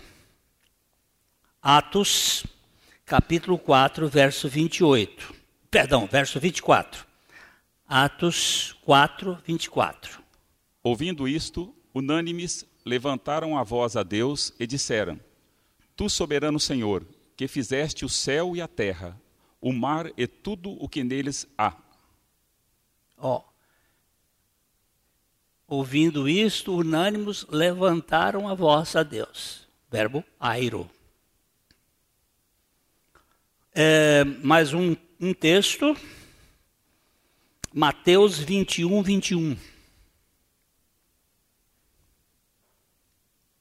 Atos, 1.62 2.46
capítulo 3.12 3.58
4, 3.60 4.08
verso 4.08 4.48
28. 4.48 5.36
Perdão, 5.70 6.08
verso 6.10 6.40
24. 6.40 7.06
Atos 7.86 8.78
4, 8.86 9.38
24. 9.46 10.24
Ouvindo 10.82 11.28
isto, 11.28 11.76
unânimes 11.94 12.66
levantaram 12.86 13.58
a 13.58 13.64
voz 13.64 13.98
a 13.98 14.04
Deus 14.04 14.54
e 14.58 14.66
disseram: 14.66 15.20
Tu, 15.94 16.10
soberano 16.10 16.58
Senhor, 16.58 17.06
que 17.36 17.50
fizeste 17.50 18.06
o 18.06 18.10
céu 18.10 18.56
e 18.56 18.62
a 18.62 18.68
terra, 18.68 19.20
o 19.60 19.74
mar 19.74 20.10
e 20.16 20.26
tudo 20.26 20.72
o 20.82 20.88
que 20.88 21.04
neles 21.04 21.46
há. 21.58 21.76
Ó. 23.18 23.40
Oh. 23.40 23.44
Ouvindo 25.68 26.30
isto, 26.30 26.74
unânimos 26.74 27.46
levantaram 27.50 28.48
a 28.48 28.54
voz 28.54 28.96
a 28.96 29.04
Deus. 29.04 29.68
Verbo 29.92 30.24
airo. 30.40 30.90
É, 33.74 34.26
mais 34.26 34.74
um, 34.74 34.98
um 35.18 35.34
texto. 35.34 35.96
Mateus 37.74 38.38
21, 38.38 39.02
21. 39.02 39.58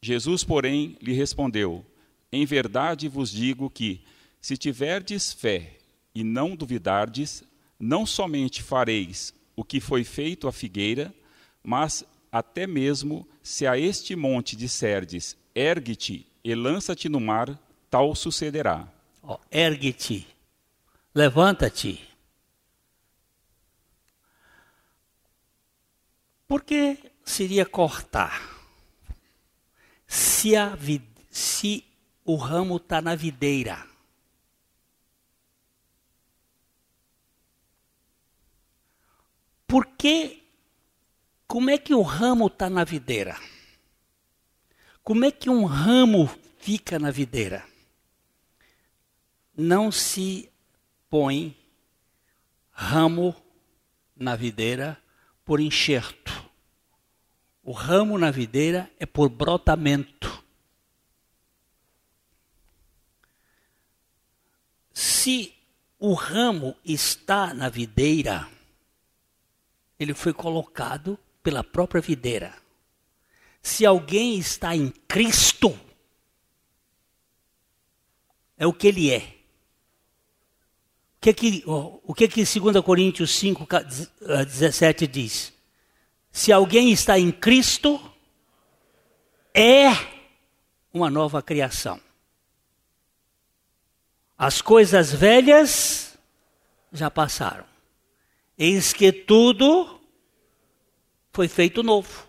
Jesus, 0.03 0.43
porém, 0.43 0.97
lhe 1.01 1.13
respondeu: 1.13 1.87
Em 2.33 2.45
verdade 2.45 3.07
vos 3.07 3.31
digo 3.31 3.71
que, 3.71 4.01
se 4.41 4.57
tiverdes 4.57 5.33
fé 5.33 5.77
e 6.13 6.25
não 6.25 6.57
duvidardes, 6.57 7.45
não 7.79 8.05
somente 8.05 8.65
fareis 8.65 9.33
o 9.55 9.63
que 9.63 9.79
foi 9.79 10.03
feito 10.03 10.49
à 10.49 10.53
figueira, 10.53 11.15
mas 11.63 12.05
até 12.33 12.67
mesmo 12.67 13.29
se 13.45 13.65
a 13.65 13.79
este 13.79 14.17
monte 14.17 14.57
disserdes, 14.57 15.37
ergue-te 15.55 16.27
e 16.43 16.53
lança-te 16.53 17.09
no 17.09 17.21
mar, 17.21 17.57
tal 17.89 18.13
sucederá. 18.17 18.93
Ergue-te, 19.51 20.27
levanta-te. 21.15 22.09
Por 26.47 26.65
que 26.65 27.13
seria 27.25 27.65
cortar? 27.65 28.33
Se, 30.07 30.57
a, 30.57 30.77
se 31.31 31.85
o 32.25 32.37
ramo 32.37 32.77
está 32.77 33.01
na 33.01 33.15
videira, 33.15 33.91
Por 39.71 39.87
que, 39.87 40.43
como 41.47 41.71
é 41.71 41.79
que 41.79 41.95
o 41.95 42.03
ramo 42.03 42.49
está 42.49 42.69
na 42.69 42.83
videira? 42.83 43.39
Como 45.05 45.25
é 45.25 45.31
que 45.31 45.49
um 45.49 45.65
ramo 45.65 46.29
fica 46.59 46.99
na 46.99 47.13
videira? 47.13 47.70
Não 49.63 49.93
se 49.93 50.51
põe 51.11 51.55
ramo 52.71 53.37
na 54.17 54.35
videira 54.35 54.99
por 55.45 55.61
enxerto. 55.61 56.51
O 57.63 57.71
ramo 57.71 58.17
na 58.17 58.31
videira 58.31 58.91
é 58.99 59.05
por 59.05 59.29
brotamento. 59.29 60.43
Se 64.95 65.55
o 65.99 66.15
ramo 66.15 66.75
está 66.83 67.53
na 67.53 67.69
videira, 67.69 68.51
ele 69.99 70.15
foi 70.15 70.33
colocado 70.33 71.19
pela 71.43 71.63
própria 71.63 72.01
videira. 72.01 72.57
Se 73.61 73.85
alguém 73.85 74.39
está 74.39 74.75
em 74.75 74.89
Cristo, 75.07 75.79
é 78.57 78.67
o 78.67 78.73
que 78.73 78.87
ele 78.87 79.11
é. 79.11 79.40
Que 81.21 81.35
que, 81.35 81.63
o 81.67 82.15
que, 82.15 82.27
que 82.27 82.45
2 82.45 82.83
Coríntios 82.83 83.31
5, 83.33 83.67
17 84.47 85.07
diz? 85.07 85.53
Se 86.33 86.51
alguém 86.51 86.91
está 86.91 87.19
em 87.19 87.31
Cristo, 87.31 88.01
é 89.53 89.89
uma 90.93 91.11
nova 91.11 91.43
criação. 91.43 92.01
As 94.39 94.63
coisas 94.63 95.13
velhas 95.13 96.19
já 96.91 97.11
passaram. 97.11 97.67
Eis 98.57 98.95
que 98.95 99.13
tudo 99.13 100.01
foi 101.33 101.49
feito 101.49 101.83
novo. 101.83 102.27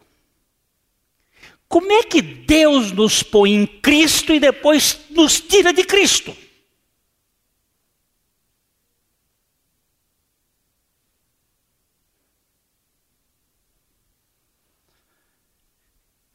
Como 1.69 1.89
é 1.93 2.03
que 2.03 2.21
Deus 2.21 2.91
nos 2.91 3.23
põe 3.23 3.53
em 3.53 3.65
Cristo 3.65 4.33
e 4.33 4.39
depois 4.41 4.99
nos 5.11 5.39
tira 5.39 5.71
de 5.71 5.85
Cristo? 5.85 6.35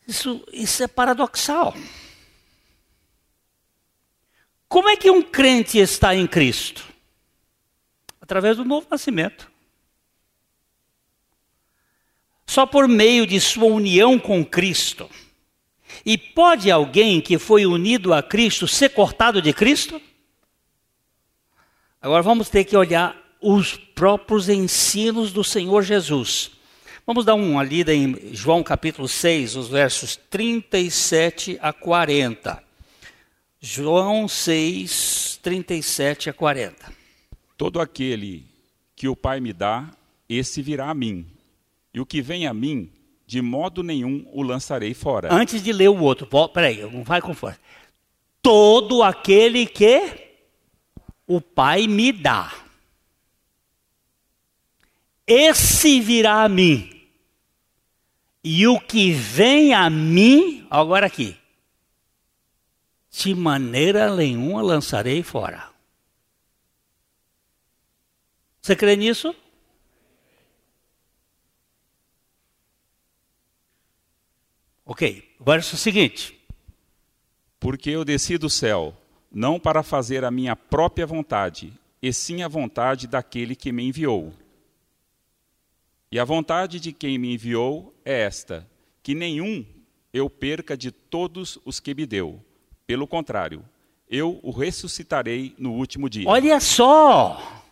Isso, 0.07 0.47
isso 0.53 0.83
é 0.83 0.87
paradoxal. 0.87 1.75
Como 4.69 4.88
é 4.88 4.97
que 4.97 5.11
um 5.11 5.23
crente 5.23 5.79
está 5.79 6.14
em 6.14 6.27
Cristo? 6.27 6.85
Através 8.21 8.57
do 8.57 8.64
novo 8.64 8.87
nascimento. 8.90 9.51
Só 12.47 12.66
por 12.66 12.87
meio 12.87 13.27
de 13.27 13.40
sua 13.40 13.66
união 13.66 14.19
com 14.19 14.45
Cristo. 14.45 15.11
E 16.05 16.16
pode 16.16 16.71
alguém 16.71 17.21
que 17.21 17.38
foi 17.38 17.66
unido 17.66 18.12
a 18.12 18.23
Cristo 18.23 18.69
ser 18.69 18.90
cortado 18.90 19.42
de 19.42 19.53
Cristo? 19.53 20.01
Agora 22.01 22.23
vamos 22.23 22.49
ter 22.49 22.64
que 22.64 22.77
olhar 22.77 23.16
os 23.40 23.75
próprios 23.75 24.49
ensinos 24.49 25.33
do 25.33 25.42
Senhor 25.42 25.83
Jesus. 25.83 26.56
Vamos 27.07 27.25
dar 27.25 27.37
uma 27.37 27.62
lida 27.62 27.95
em 27.95 28.35
João 28.35 28.64
capítulo 28.64 29.07
6, 29.07 29.55
os 29.55 29.69
versos 29.69 30.16
37 30.29 31.57
a 31.62 31.73
40. 31.73 32.61
João 33.61 34.27
6, 34.27 35.38
37 35.40 36.31
a 36.31 36.33
40. 36.33 36.92
Todo 37.57 37.79
aquele 37.79 38.45
que 38.97 39.07
o 39.07 39.14
Pai 39.14 39.38
me 39.38 39.53
dá, 39.53 39.88
esse 40.29 40.61
virá 40.61 40.90
a 40.90 40.95
mim 40.95 41.25
e 41.95 42.01
o 42.01 42.05
que 42.05 42.21
vem 42.21 42.45
a 42.45 42.53
mim, 42.53 42.90
de 43.25 43.40
modo 43.40 43.85
nenhum 43.85 44.27
o 44.33 44.42
lançarei 44.42 44.92
fora. 44.92 45.33
Antes 45.33 45.62
de 45.62 45.73
ler 45.73 45.90
o 45.90 46.03
outro, 46.03 46.29
peraí, 46.49 46.83
não 46.90 47.05
vai 47.05 47.23
com 47.23 47.33
força. 47.33 47.61
Todo 48.42 49.05
aquele 49.05 49.64
que 49.64 50.03
o 51.25 51.40
Pai 51.40 51.87
me 51.87 52.11
dá, 52.11 52.53
esse 55.25 56.01
virá 56.01 56.42
a 56.42 56.49
mim. 56.49 56.96
E 58.49 58.65
o 58.69 58.79
que 58.79 59.11
vem 59.11 59.75
a 59.75 59.91
mim, 59.91 60.65
agora 60.71 61.05
aqui, 61.05 61.37
de 63.11 63.35
maneira 63.35 64.15
nenhuma 64.15 64.63
lançarei 64.63 65.21
fora. 65.25 65.69
Você 68.63 68.77
crê 68.77 68.95
nisso? 68.95 69.35
Ok, 74.85 75.35
verso 75.41 75.77
seguinte. 75.77 76.41
Porque 77.59 77.91
eu 77.91 78.05
desci 78.05 78.39
do 78.39 78.49
céu, 78.49 78.97
não 79.29 79.59
para 79.59 79.83
fazer 79.83 80.25
a 80.25 80.31
minha 80.31 80.55
própria 80.55 81.05
vontade, 81.05 81.73
e 82.01 82.13
sim 82.13 82.45
a 82.45 82.49
vontade 82.49 83.09
daquele 83.09 83.57
que 83.57 83.73
me 83.73 83.89
enviou. 83.89 84.33
E 86.11 86.19
a 86.19 86.25
vontade 86.25 86.79
de 86.79 86.92
quem 86.92 87.19
me 87.19 87.35
enviou 87.35 87.95
é 88.05 88.23
esta: 88.23 88.69
que 89.03 89.14
nenhum 89.14 89.64
eu 90.12 90.31
perca 90.31 90.77
de 90.77 90.90
todos 90.90 91.59
os 91.64 91.81
que 91.81 91.95
me 91.95 92.07
deu. 92.07 92.42
Pelo 92.87 93.07
contrário, 93.07 93.64
eu 94.09 94.38
o 94.42 94.51
ressuscitarei 94.51 95.55
no 95.59 95.73
último 95.73 96.09
dia. 96.09 96.29
Olha 96.29 96.61
só! 96.61 97.64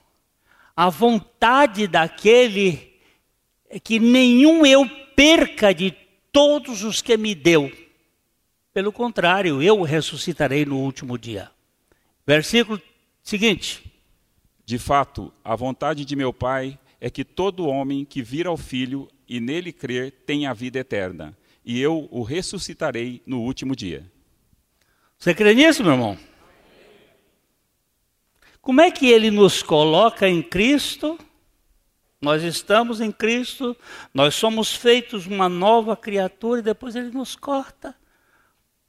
A 0.77 0.91
vontade 0.91 1.87
daquele 1.87 2.95
é 3.71 3.79
que 3.79 4.01
nenhum 4.01 4.67
eu 4.67 4.89
perca 5.15 5.73
de 5.73 5.93
todos 6.33 6.83
os 6.83 7.01
que 7.01 7.17
me 7.17 7.35
deu. 7.35 7.71
Pelo 8.73 8.93
contrário, 8.93 9.63
eu 9.63 9.81
ressuscitarei 9.83 10.65
no 10.65 10.79
último 10.81 11.17
dia. 11.17 11.51
Versículo 12.27 12.83
seguinte. 13.23 13.85
De 14.67 14.79
fato, 14.79 15.33
a 15.45 15.55
vontade 15.55 16.05
de 16.05 16.17
meu 16.17 16.33
Pai 16.33 16.77
é 17.05 17.11
que 17.11 17.23
todo 17.23 17.67
homem 17.67 18.03
que 18.03 18.23
vir 18.23 18.47
ao 18.47 18.57
Filho 18.57 19.07
e 19.29 19.39
nele 19.39 19.75
crer 19.75 20.11
tenha 20.25 20.51
a 20.51 20.55
vida 20.55 20.79
eterna, 20.79 21.37
e 21.63 21.79
eu 21.79 22.09
o 22.11 22.23
ressuscitarei 22.23 23.21
no 23.27 23.43
último 23.43 23.77
dia. 23.77 24.11
Você 25.19 25.35
crê 25.35 25.53
nisso, 25.55 25.83
meu 25.83 25.93
irmão? 25.93 26.19
Como 28.59 28.81
é 28.81 28.91
que 28.91 29.07
ele 29.07 29.31
nos 29.31 29.63
coloca 29.63 30.27
em 30.27 30.43
Cristo? 30.43 31.19
Nós 32.23 32.43
estamos 32.43 33.03
em 33.03 33.13
Cristo, 33.13 33.77
nós 34.15 34.35
somos 34.35 34.75
feitos 34.75 35.27
uma 35.27 35.47
nova 35.47 35.95
criatura 35.95 36.61
e 36.61 36.65
depois 36.65 36.97
ele 36.97 37.11
nos 37.11 37.37
corta 37.37 37.95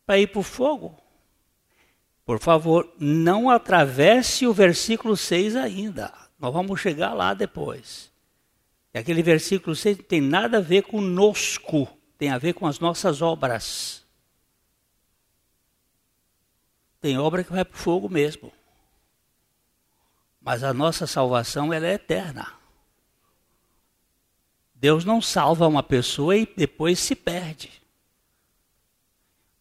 para 0.06 0.18
ir 0.18 0.28
para 0.28 0.40
o 0.40 0.44
fogo. 0.44 0.98
Por 2.26 2.40
favor, 2.40 2.90
não 2.98 3.50
atravesse 3.50 4.48
o 4.48 4.54
versículo 4.54 5.18
6 5.18 5.58
ainda. 5.58 6.25
Nós 6.38 6.54
vamos 6.54 6.80
chegar 6.80 7.14
lá 7.14 7.34
depois. 7.34 8.12
E 8.94 8.98
aquele 8.98 9.22
versículo 9.22 9.76
6 9.76 9.98
não 9.98 10.04
tem 10.06 10.22
nada 10.22 10.58
a 10.58 10.62
ver 10.62 10.84
conosco, 10.84 11.88
tem 12.18 12.30
a 12.30 12.38
ver 12.38 12.54
com 12.54 12.66
as 12.66 12.80
nossas 12.80 13.22
obras. 13.22 14.06
Tem 17.02 17.18
obra 17.18 17.44
que 17.44 17.52
vai 17.52 17.64
para 17.64 17.76
o 17.76 17.78
fogo 17.78 18.10
mesmo. 18.10 18.52
Mas 20.42 20.64
a 20.64 20.74
nossa 20.74 21.06
salvação 21.06 21.74
ela 21.74 21.88
é 21.88 21.94
eterna. 21.94 22.54
Deus 24.74 25.04
não 25.04 25.22
salva 25.22 25.68
uma 25.68 25.84
pessoa 25.84 26.38
e 26.38 26.46
depois 26.46 27.00
se 27.00 27.16
perde. 27.16 27.72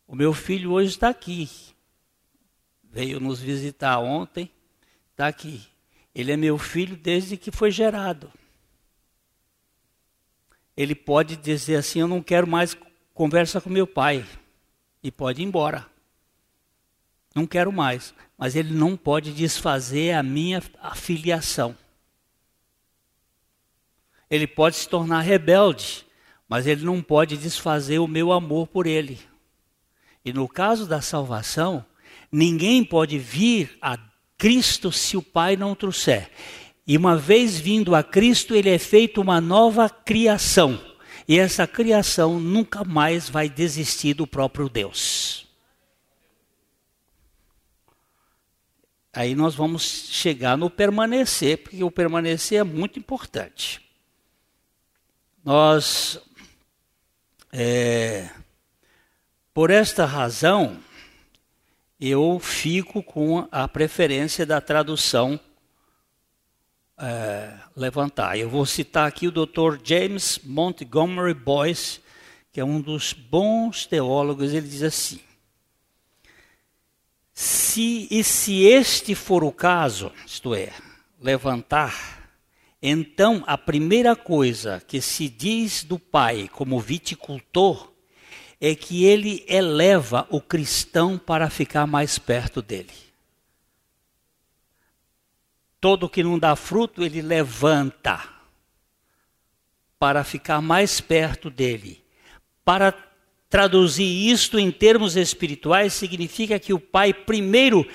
O 0.07 0.15
meu 0.15 0.33
filho 0.33 0.73
hoje 0.73 0.91
está 0.91 1.09
aqui. 1.09 1.51
Veio 2.83 3.19
nos 3.19 3.41
visitar 3.41 3.99
ontem, 3.99 4.51
está 5.11 5.27
aqui. 5.27 5.74
Ele 6.14 6.33
é 6.33 6.37
meu 6.37 6.57
filho 6.59 6.96
desde 6.96 7.37
que 7.37 7.50
foi 7.50 7.70
gerado 7.70 8.31
ele 10.77 10.94
pode 10.94 11.37
dizer 11.37 11.77
assim: 11.77 12.00
Eu 12.00 12.09
não 12.09 12.22
quero 12.22 12.46
mais 12.46 12.77
conversa 13.12 13.61
com 13.61 13.70
meu 13.70 13.87
pai. 13.87 14.27
E 15.03 15.11
pode 15.11 15.42
ir 15.42 15.44
embora. 15.44 15.87
Não 17.35 17.46
quero 17.46 17.72
mais. 17.72 18.14
Mas 18.37 18.57
ele 18.57 18.72
não 18.72 18.96
pode 18.96 19.33
desfazer 19.33 20.14
a 20.14 20.22
minha 20.22 20.62
afiliação. 20.81 21.77
Ele 24.31 24.46
pode 24.46 24.77
se 24.77 24.88
tornar 24.88 25.20
rebelde, 25.20 26.07
mas 26.48 26.66
ele 26.66 26.85
não 26.85 27.03
pode 27.03 27.37
desfazer 27.37 27.98
o 27.98 28.09
meu 28.09 28.33
amor 28.33 28.66
por 28.66 28.87
ele. 28.87 29.20
E 30.24 30.33
no 30.33 30.48
caso 30.48 30.87
da 30.87 31.00
salvação, 31.00 31.85
ninguém 32.33 32.83
pode 32.83 33.18
vir 33.18 33.77
a 33.81 33.98
Cristo 34.37 34.92
se 34.92 35.16
o 35.16 35.23
Pai 35.23 35.57
não 35.57 35.75
trouxer. 35.75 36.31
E 36.87 36.97
uma 36.97 37.16
vez 37.16 37.59
vindo 37.59 37.94
a 37.94 38.03
Cristo, 38.03 38.55
ele 38.55 38.68
é 38.68 38.79
feito 38.79 39.20
uma 39.20 39.40
nova 39.40 39.88
criação. 39.88 40.79
E 41.27 41.38
essa 41.38 41.66
criação 41.66 42.38
nunca 42.38 42.85
mais 42.85 43.29
vai 43.29 43.49
desistir 43.49 44.14
do 44.14 44.27
próprio 44.27 44.68
Deus. 44.68 45.47
Aí 49.12 49.35
nós 49.35 49.55
vamos 49.55 50.09
chegar 50.11 50.59
no 50.59 50.68
permanecer, 50.68 51.59
porque 51.59 51.83
o 51.83 51.90
permanecer 51.90 52.61
é 52.61 52.64
muito 52.64 52.99
importante. 52.99 53.81
Nós, 55.44 56.18
é, 57.53 58.29
por 59.55 59.70
esta 59.70 60.05
razão, 60.05 60.79
eu 62.07 62.38
fico 62.38 63.03
com 63.03 63.49
a 63.51 63.67
preferência 63.67 64.45
da 64.45 64.61
tradução 64.61 65.40
é, 66.99 67.55
levantar. 67.75 68.38
Eu 68.38 68.51
vou 68.51 68.67
citar 68.67 69.09
aqui 69.09 69.27
o 69.27 69.33
Dr. 69.33 69.79
James 69.83 70.38
Montgomery 70.45 71.35
Boyce, 71.35 72.01
que 72.53 72.61
é 72.61 72.64
um 72.64 72.81
dos 72.81 73.12
bons 73.12 73.87
teólogos. 73.87 74.53
Ele 74.53 74.69
diz 74.69 74.83
assim: 74.83 75.21
se 77.33 78.07
e 78.11 78.23
se 78.23 78.64
este 78.64 79.14
for 79.14 79.43
o 79.43 79.51
caso, 79.51 80.12
isto 80.27 80.55
é, 80.55 80.73
levantar, 81.21 82.31
então 82.83 83.43
a 83.47 83.57
primeira 83.57 84.14
coisa 84.14 84.83
que 84.87 85.01
se 85.01 85.29
diz 85.29 85.85
do 85.85 85.99
pai 85.99 86.49
como 86.53 86.79
viticultor 86.79 87.94
é 88.66 88.74
que 88.74 89.05
ele 89.05 89.44
eleva 89.46 90.27
o 90.31 90.40
cristão 90.40 91.18
para 91.18 91.50
ficar 91.50 91.87
mais 91.87 92.18
perto 92.18 92.62
dele. 92.62 92.94
Todo 95.79 96.09
que 96.09 96.22
não 96.22 96.38
dá 96.38 96.57
fruto, 96.57 97.05
ele 97.05 97.20
levanta 97.20 98.27
para 99.98 100.24
ficar 100.24 100.62
mais 100.62 100.98
perto 100.98 101.50
dele. 101.50 102.03
Para 102.64 102.94
traduzir 103.50 104.31
isto 104.31 104.59
em 104.59 104.70
termos 104.70 105.14
espirituais, 105.14 105.92
significa 105.92 106.59
que 106.59 106.72
o 106.72 106.81
Pai 106.81 107.12
primeiro 107.12 107.87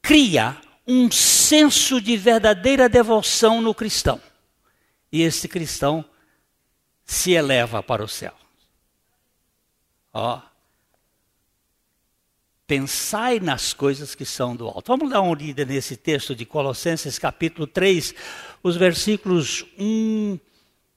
cria 0.00 0.56
um 0.86 1.10
senso 1.10 2.00
de 2.00 2.16
verdadeira 2.16 2.88
devoção 2.88 3.60
no 3.60 3.74
cristão. 3.74 4.20
E 5.10 5.22
esse 5.22 5.48
cristão 5.48 6.04
se 7.04 7.32
eleva 7.32 7.82
para 7.82 8.04
o 8.04 8.08
céu. 8.08 8.43
Ó, 10.14 10.40
Pensai 12.66 13.40
nas 13.40 13.74
coisas 13.74 14.14
que 14.14 14.24
são 14.24 14.56
do 14.56 14.66
alto. 14.66 14.88
Vamos 14.88 15.10
dar 15.10 15.20
uma 15.20 15.36
lida 15.36 15.66
nesse 15.66 15.98
texto 15.98 16.34
de 16.34 16.46
Colossenses, 16.46 17.18
capítulo 17.18 17.66
3, 17.66 18.14
os 18.62 18.74
versículos 18.74 19.66
1, 19.78 20.38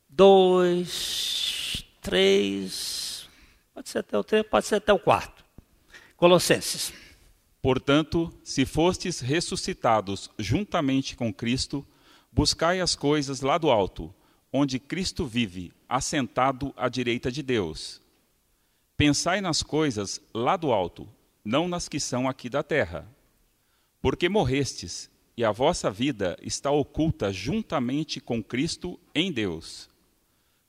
2, 0.08 1.86
3, 2.01 3.30
pode 3.73 3.89
ser 3.89 3.99
até 3.99 4.17
o 4.17 4.23
3, 4.23 4.45
pode 4.49 4.65
ser 4.65 4.75
até 4.75 4.93
o 4.93 4.99
4. 4.99 5.43
Colossenses. 6.15 6.93
Portanto, 7.62 8.34
se 8.45 8.65
fostes 8.65 9.19
ressuscitados 9.19 10.30
juntamente 10.39 11.17
com 11.17 11.34
Cristo, 11.34 11.86
buscai 12.32 12.80
as 12.80 12.95
coisas 12.95 13.41
lá 13.41 13.58
do 13.58 13.69
alto, 13.69 14.15
onde 14.53 14.80
Cristo 14.80 15.25
vive, 15.25 15.73
assentado 15.89 16.73
à 16.77 16.88
direita 16.88 17.30
de 17.30 17.43
Deus. 17.43 18.07
Pensai 18.98 19.40
nas 19.42 19.62
coisas 19.62 20.20
lá 20.34 20.58
do 20.58 20.72
alto, 20.72 21.08
não 21.46 21.68
nas 21.68 21.88
que 21.88 22.00
são 22.00 22.28
aqui 22.28 22.50
da 22.50 22.64
terra. 22.64 23.08
Porque 24.02 24.28
morrestes, 24.28 25.08
e 25.38 25.46
a 25.46 25.52
vossa 25.52 25.92
vida 25.92 26.36
está 26.42 26.72
oculta 26.72 27.32
juntamente 27.32 28.20
com 28.20 28.44
Cristo 28.44 29.00
em 29.14 29.32
Deus. 29.32 29.88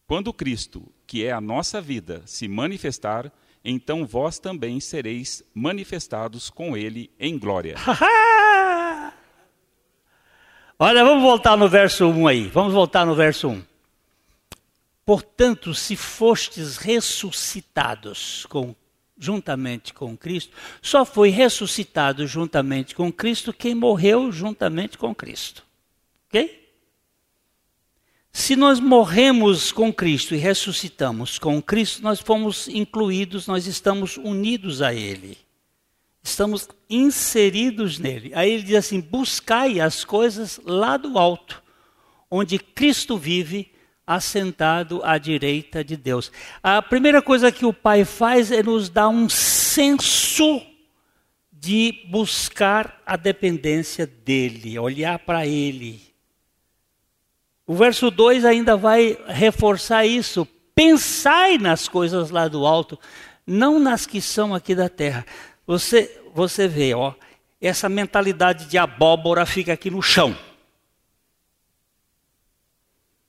Quando 0.06 0.30
Cristo, 0.30 0.92
que 1.06 1.24
é 1.24 1.32
a 1.32 1.40
nossa 1.40 1.80
vida, 1.80 2.22
se 2.26 2.46
manifestar, 2.46 3.32
então 3.64 4.06
vós 4.06 4.38
também 4.38 4.78
sereis 4.78 5.42
manifestados 5.54 6.50
com 6.50 6.76
Ele 6.76 7.10
em 7.18 7.38
glória. 7.38 7.76
Olha, 10.78 11.02
vamos 11.02 11.22
voltar 11.22 11.56
no 11.56 11.66
verso 11.66 12.06
1 12.06 12.28
aí. 12.28 12.46
Vamos 12.48 12.74
voltar 12.74 13.06
no 13.06 13.14
verso 13.14 13.48
1. 13.48 13.77
Portanto, 15.08 15.72
se 15.72 15.96
fostes 15.96 16.76
ressuscitados 16.76 18.44
com 18.44 18.76
juntamente 19.18 19.94
com 19.94 20.14
Cristo, 20.14 20.54
só 20.82 21.02
foi 21.02 21.30
ressuscitado 21.30 22.26
juntamente 22.26 22.94
com 22.94 23.10
Cristo 23.10 23.50
quem 23.50 23.74
morreu 23.74 24.30
juntamente 24.30 24.98
com 24.98 25.14
Cristo. 25.14 25.64
Ok? 26.26 26.68
Se 28.30 28.54
nós 28.54 28.80
morremos 28.80 29.72
com 29.72 29.90
Cristo 29.90 30.34
e 30.34 30.36
ressuscitamos 30.36 31.38
com 31.38 31.62
Cristo, 31.62 32.02
nós 32.02 32.20
fomos 32.20 32.68
incluídos, 32.68 33.46
nós 33.46 33.66
estamos 33.66 34.18
unidos 34.18 34.82
a 34.82 34.92
Ele. 34.92 35.38
Estamos 36.22 36.68
inseridos 36.90 37.98
nele. 37.98 38.34
Aí 38.34 38.52
ele 38.52 38.62
diz 38.62 38.74
assim: 38.76 39.00
buscai 39.00 39.80
as 39.80 40.04
coisas 40.04 40.60
lá 40.66 40.98
do 40.98 41.18
alto, 41.18 41.62
onde 42.30 42.58
Cristo 42.58 43.16
vive 43.16 43.72
assentado 44.08 45.02
à 45.04 45.18
direita 45.18 45.84
de 45.84 45.94
Deus. 45.94 46.32
A 46.62 46.80
primeira 46.80 47.20
coisa 47.20 47.52
que 47.52 47.66
o 47.66 47.74
Pai 47.74 48.06
faz 48.06 48.50
é 48.50 48.62
nos 48.62 48.88
dar 48.88 49.10
um 49.10 49.28
senso 49.28 50.62
de 51.52 52.06
buscar 52.08 53.02
a 53.04 53.16
dependência 53.16 54.06
dele, 54.06 54.78
olhar 54.78 55.18
para 55.18 55.46
ele. 55.46 56.00
O 57.66 57.74
verso 57.74 58.10
2 58.10 58.46
ainda 58.46 58.78
vai 58.78 59.18
reforçar 59.26 60.06
isso. 60.06 60.48
Pensai 60.74 61.58
nas 61.58 61.86
coisas 61.86 62.30
lá 62.30 62.48
do 62.48 62.64
alto, 62.64 62.98
não 63.46 63.78
nas 63.78 64.06
que 64.06 64.22
são 64.22 64.54
aqui 64.54 64.74
da 64.74 64.88
terra. 64.88 65.26
Você, 65.66 66.18
você 66.34 66.66
vê, 66.66 66.94
ó, 66.94 67.12
essa 67.60 67.90
mentalidade 67.90 68.64
de 68.64 68.78
abóbora 68.78 69.44
fica 69.44 69.74
aqui 69.74 69.90
no 69.90 70.00
chão. 70.00 70.34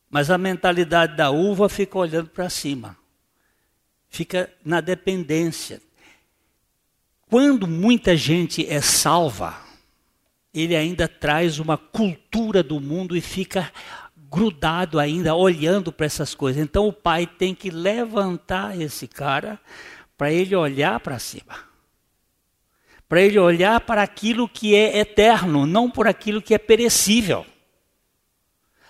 Mas 0.10 0.32
a 0.32 0.38
mentalidade 0.38 1.16
da 1.16 1.30
uva 1.30 1.70
fica 1.70 1.98
olhando 1.98 2.30
para 2.30 2.50
cima, 2.50 2.98
fica 4.10 4.52
na 4.66 4.82
dependência. 4.82 5.82
Quando 7.30 7.68
muita 7.68 8.18
gente 8.18 8.68
é 8.68 8.82
salva, 8.82 9.56
ele 10.52 10.76
ainda 10.76 11.08
traz 11.08 11.60
uma 11.60 11.78
cultura 11.78 12.64
do 12.64 12.80
mundo 12.80 13.16
e 13.16 13.22
fica 13.22 13.72
grudado 14.32 15.00
ainda, 15.00 15.36
olhando 15.36 15.92
para 15.92 16.08
essas 16.08 16.34
coisas. 16.34 16.62
Então 16.62 16.88
o 16.88 16.94
pai 16.94 17.28
tem 17.28 17.54
que 17.54 17.70
levantar 17.70 18.80
esse 18.80 19.08
cara 19.08 19.60
para 20.18 20.32
ele 20.32 20.56
olhar 20.56 21.00
para 21.00 21.20
cima. 21.20 21.70
Para 23.08 23.22
ele 23.22 23.40
olhar 23.40 23.80
para 23.82 24.04
aquilo 24.04 24.48
que 24.48 24.76
é 24.76 25.00
eterno, 25.00 25.66
não 25.66 25.90
por 25.90 26.08
aquilo 26.08 26.42
que 26.42 26.54
é 26.54 26.58
perecível. 26.60 27.46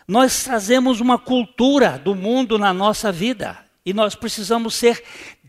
Nós 0.10 0.44
trazemos 0.44 1.00
uma 1.00 1.20
cultura 1.20 2.00
do 2.00 2.16
mundo 2.16 2.58
na 2.58 2.74
nossa 2.74 3.12
vida 3.12 3.64
e 3.86 3.94
nós 3.94 4.16
precisamos 4.16 4.74
ser 4.74 5.04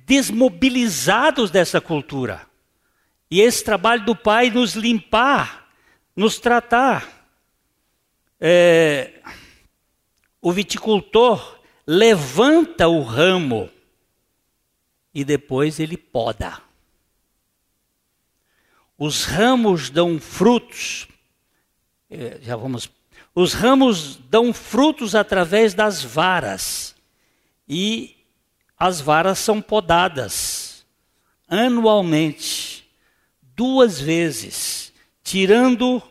desmobilizados 0.04 1.50
dessa 1.50 1.80
cultura. 1.80 2.46
E 3.30 3.40
esse 3.40 3.64
trabalho 3.64 4.04
do 4.04 4.14
Pai 4.14 4.50
nos 4.50 4.74
limpar, 4.74 5.66
nos 6.14 6.38
tratar. 6.38 7.26
É, 8.38 9.22
o 10.42 10.52
viticultor 10.52 11.58
levanta 11.86 12.86
o 12.86 13.02
ramo 13.02 13.70
e 15.14 15.24
depois 15.24 15.80
ele 15.80 15.96
poda. 15.96 16.60
Os 18.98 19.24
ramos 19.24 19.88
dão 19.88 20.20
frutos, 20.20 21.08
é, 22.10 22.38
já 22.42 22.54
vamos. 22.56 22.99
Os 23.34 23.52
ramos 23.52 24.16
dão 24.16 24.52
frutos 24.52 25.14
através 25.14 25.74
das 25.74 26.02
varas 26.02 26.94
e 27.68 28.16
as 28.76 29.00
varas 29.00 29.38
são 29.38 29.60
podadas 29.62 30.84
anualmente, 31.48 32.88
duas 33.42 34.00
vezes, 34.00 34.92
tirando 35.22 36.02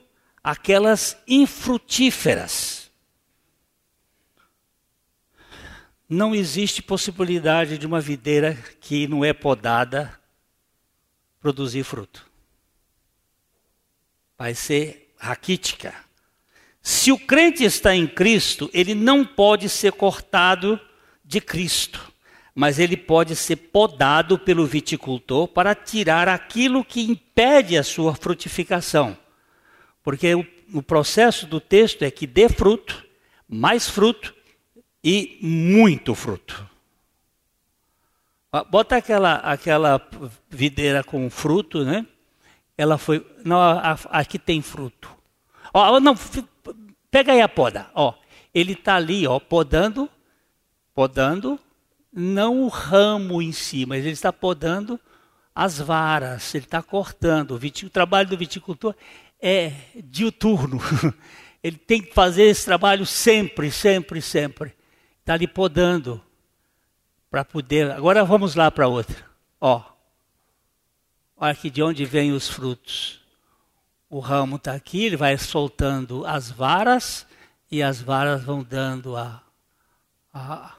aquelas 0.44 1.18
infrutíferas 1.28 2.80
não 6.10 6.34
existe 6.34 6.82
possibilidade 6.82 7.78
de 7.78 7.86
uma 7.86 8.02
videira 8.02 8.56
que 8.82 9.08
não 9.08 9.24
é 9.24 9.32
podada 9.32 10.20
produzir 11.40 11.84
fruto. 11.84 12.28
Vai 14.36 14.56
ser 14.56 15.14
raquítica. 15.18 15.94
Se 16.82 17.12
o 17.12 17.18
crente 17.18 17.64
está 17.64 17.96
em 17.96 18.08
Cristo, 18.08 18.70
ele 18.74 18.96
não 18.96 19.26
pode 19.26 19.70
ser 19.70 19.92
cortado 19.92 20.80
de 21.24 21.40
Cristo, 21.40 22.12
mas 22.56 22.80
ele 22.80 22.98
pode 22.98 23.36
ser 23.36 23.56
podado 23.56 24.40
pelo 24.40 24.66
viticultor 24.66 25.48
para 25.48 25.76
tirar 25.76 26.28
aquilo 26.28 26.84
que 26.84 27.02
impede 27.02 27.78
a 27.78 27.84
sua 27.84 28.16
frutificação. 28.16 29.18
Porque 30.04 30.34
o, 30.34 30.46
o 30.74 30.82
processo 30.82 31.46
do 31.46 31.60
texto 31.60 32.04
é 32.04 32.12
que 32.12 32.26
dê 32.26 32.50
fruto, 32.50 33.06
mais 33.48 33.90
fruto, 33.90 34.34
e 35.04 35.38
muito 35.42 36.14
fruto. 36.14 36.68
Bota 38.70 38.98
aquela, 38.98 39.36
aquela 39.36 40.02
videira 40.50 41.04
com 41.04 41.30
fruto, 41.30 41.86
né? 41.86 42.06
Ela 42.78 42.98
foi. 42.98 43.26
Não, 43.46 43.60
aqui 44.10 44.40
tem 44.40 44.62
fruto. 44.62 45.10
Ó, 45.74 46.00
não, 46.00 46.16
pega 47.12 47.34
aí 47.34 47.42
a 47.42 47.50
poda. 47.50 47.90
Ó, 47.94 48.14
ele 48.54 48.74
está 48.74 48.96
ali, 48.96 49.28
ó, 49.28 49.40
podando, 49.40 50.10
podando, 50.94 51.60
não 52.12 52.64
o 52.64 52.68
ramo 52.68 53.42
em 53.42 53.52
si, 53.52 53.86
mas 53.86 54.04
ele 54.04 54.14
está 54.14 54.34
podando 54.34 55.00
as 55.54 55.80
varas, 55.80 56.56
ele 56.56 56.66
está 56.66 56.82
cortando. 56.82 57.52
O, 57.52 57.56
o 57.56 57.90
trabalho 57.90 58.30
do 58.30 58.38
viticultor 58.38 58.96
é 59.42 59.74
diuturno. 59.96 60.80
Ele 61.62 61.76
tem 61.76 62.02
que 62.02 62.14
fazer 62.14 62.44
esse 62.44 62.64
trabalho 62.64 63.06
sempre, 63.06 63.70
sempre, 63.70 64.22
sempre. 64.22 64.74
Está 65.20 65.34
ali 65.34 65.48
podando 65.48 66.22
para 67.30 67.44
poder. 67.44 67.92
Agora 67.92 68.24
vamos 68.24 68.56
lá 68.56 68.72
para 68.72 68.88
outra. 68.88 69.26
Ó, 69.60 69.84
olha 71.36 71.52
aqui 71.52 71.70
de 71.70 71.84
onde 71.84 72.06
vêm 72.06 72.32
os 72.32 72.48
frutos. 72.48 73.19
O 74.10 74.20
ramo 74.20 74.56
está 74.56 74.74
aqui, 74.74 75.06
ele 75.06 75.16
vai 75.16 75.38
soltando 75.38 76.26
as 76.26 76.50
varas 76.50 77.28
e 77.70 77.84
as 77.84 78.02
varas 78.02 78.44
vão 78.44 78.64
dando 78.64 79.16
a, 79.16 79.44
a, 80.34 80.76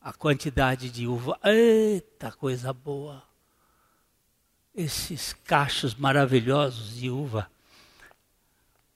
a 0.00 0.12
quantidade 0.12 0.90
de 0.90 1.06
uva. 1.06 1.38
Eita, 1.42 2.30
coisa 2.32 2.74
boa! 2.74 3.22
Esses 4.74 5.32
cachos 5.32 5.94
maravilhosos 5.94 6.96
de 6.96 7.08
uva. 7.08 7.50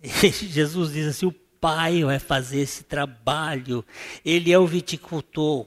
E 0.03 0.09
Jesus 0.31 0.93
diz 0.93 1.07
assim: 1.07 1.25
o 1.25 1.33
pai 1.33 2.05
vai 2.05 2.19
fazer 2.19 2.61
esse 2.61 2.85
trabalho. 2.85 3.83
Ele 4.23 4.53
é 4.53 4.59
o 4.59 4.67
viticultor. 4.67 5.67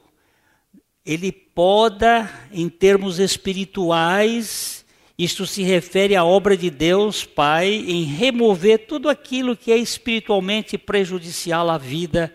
Ele 1.05 1.31
poda 1.31 2.29
em 2.51 2.69
termos 2.69 3.17
espirituais. 3.17 4.82
Isto 5.17 5.45
se 5.45 5.61
refere 5.61 6.15
à 6.15 6.23
obra 6.23 6.57
de 6.57 6.69
Deus, 6.71 7.23
Pai, 7.23 7.67
em 7.67 8.03
remover 8.03 8.87
tudo 8.87 9.09
aquilo 9.09 9.55
que 9.55 9.71
é 9.71 9.77
espiritualmente 9.77 10.77
prejudicial 10.77 11.69
à 11.69 11.77
vida 11.77 12.33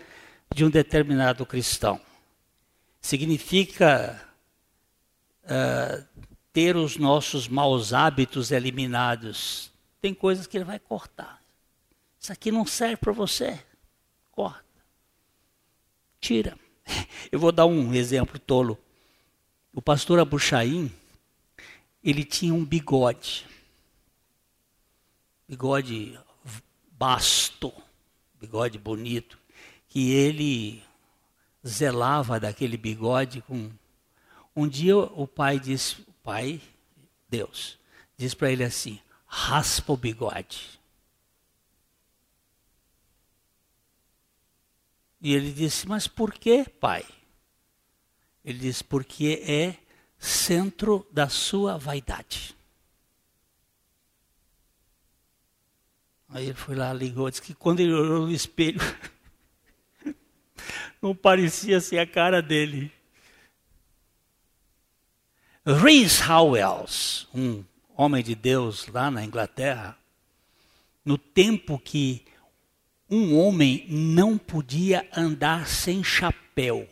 de 0.55 0.65
um 0.65 0.71
determinado 0.71 1.45
cristão. 1.45 2.01
Significa 3.01 4.25
uh, 5.45 6.05
ter 6.53 6.77
os 6.77 6.97
nossos 6.97 7.49
maus 7.49 7.93
hábitos 7.93 8.53
eliminados. 8.53 9.73
Tem 10.01 10.15
coisas 10.15 10.47
que 10.47 10.57
ele 10.57 10.65
vai 10.65 10.79
cortar. 10.79 11.43
Isso 12.21 12.33
aqui 12.33 12.53
não 12.53 12.65
serve 12.65 12.97
para 12.97 13.13
você. 13.13 13.59
Corta. 14.31 14.65
Tira. 16.21 16.57
Eu 17.31 17.41
vou 17.41 17.51
dar 17.51 17.67
um 17.67 17.93
exemplo 17.93 18.39
tolo. 18.39 18.79
O 19.73 19.83
pastor 19.83 20.19
Abuchaim, 20.19 20.93
ele 22.03 22.25
tinha 22.25 22.55
um 22.55 22.65
bigode. 22.65 23.47
Bigode 25.49 26.19
basto, 26.93 27.73
bigode 28.41 28.79
bonito, 28.79 29.39
que 29.89 30.11
ele 30.11 30.83
zelava 31.67 32.39
daquele 32.41 32.77
bigode 32.77 33.41
com 33.43 33.71
um 34.55 34.67
dia 34.67 34.97
o 34.97 35.27
pai 35.27 35.61
disse, 35.61 36.01
o 36.03 36.13
pai, 36.23 36.61
Deus, 37.29 37.79
disse 38.17 38.35
para 38.35 38.51
ele 38.51 38.65
assim: 38.65 39.01
raspa 39.25 39.93
o 39.93 39.97
bigode. 39.97 40.79
E 45.21 45.35
ele 45.35 45.53
disse: 45.53 45.87
Mas 45.87 46.07
por 46.07 46.33
que, 46.33 46.65
pai? 46.65 47.05
Ele 48.45 48.59
disse: 48.59 48.83
Porque 48.83 49.43
é 49.47 49.77
centro 50.19 51.07
da 51.13 51.29
sua 51.29 51.79
vaidade. 51.79 52.57
Aí 56.29 56.47
ele 56.47 56.55
foi 56.55 56.75
lá, 56.75 56.93
ligou, 56.93 57.31
disse 57.31 57.41
que 57.41 57.55
quando 57.55 57.81
ele 57.81 57.93
olhou 57.93 58.27
no 58.27 58.33
espelho, 58.33 58.81
não 61.01 61.15
parecia 61.15 61.81
ser 61.81 61.99
a 61.99 62.07
cara 62.07 62.43
dele. 62.43 62.93
Rhys 65.65 66.21
Howells, 66.21 67.27
um 67.35 67.65
homem 67.97 68.23
de 68.23 68.35
Deus 68.35 68.87
lá 68.89 69.11
na 69.11 69.25
Inglaterra, 69.25 69.97
no 71.05 71.17
tempo 71.17 71.79
que 71.79 72.25
um 73.11 73.39
homem 73.39 73.87
não 73.89 74.37
podia 74.37 75.09
andar 75.17 75.67
sem 75.67 76.05
chapéu. 76.05 76.87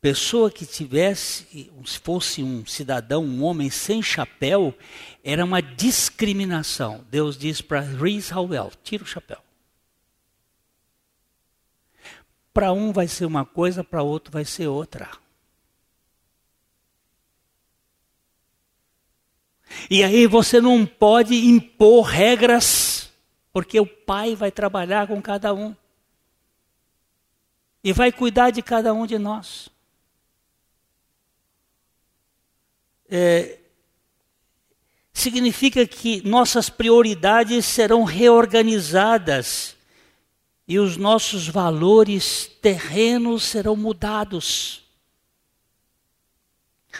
Pessoa 0.00 0.48
que 0.48 0.64
tivesse, 0.64 1.72
se 1.84 1.98
fosse 1.98 2.40
um 2.42 2.64
cidadão, 2.64 3.24
um 3.24 3.42
homem 3.42 3.68
sem 3.68 4.00
chapéu, 4.00 4.72
era 5.24 5.44
uma 5.44 5.60
discriminação. 5.60 7.04
Deus 7.10 7.36
diz 7.36 7.60
para 7.60 7.84
Howell: 8.32 8.70
tira 8.84 9.02
o 9.02 9.06
chapéu. 9.06 9.38
Para 12.52 12.72
um 12.72 12.92
vai 12.92 13.08
ser 13.08 13.24
uma 13.24 13.44
coisa, 13.44 13.82
para 13.82 14.02
outro 14.02 14.32
vai 14.32 14.44
ser 14.44 14.68
outra. 14.68 15.10
E 19.90 20.02
aí 20.04 20.26
você 20.26 20.60
não 20.60 20.86
pode 20.86 21.34
impor 21.34 22.04
regras 22.04 23.12
porque 23.52 23.80
o 23.80 23.86
Pai 23.86 24.36
vai 24.36 24.50
trabalhar 24.52 25.08
com 25.08 25.20
cada 25.20 25.52
um. 25.52 25.74
E 27.82 27.92
vai 27.92 28.12
cuidar 28.12 28.50
de 28.50 28.62
cada 28.62 28.94
um 28.94 29.06
de 29.06 29.18
nós. 29.18 29.68
É, 33.10 33.58
significa 35.12 35.86
que 35.86 36.26
nossas 36.26 36.68
prioridades 36.70 37.64
serão 37.66 38.04
reorganizadas 38.04 39.76
e 40.66 40.78
os 40.78 40.96
nossos 40.96 41.48
valores 41.48 42.50
terrenos 42.60 43.42
serão 43.42 43.74
mudados. 43.74 44.82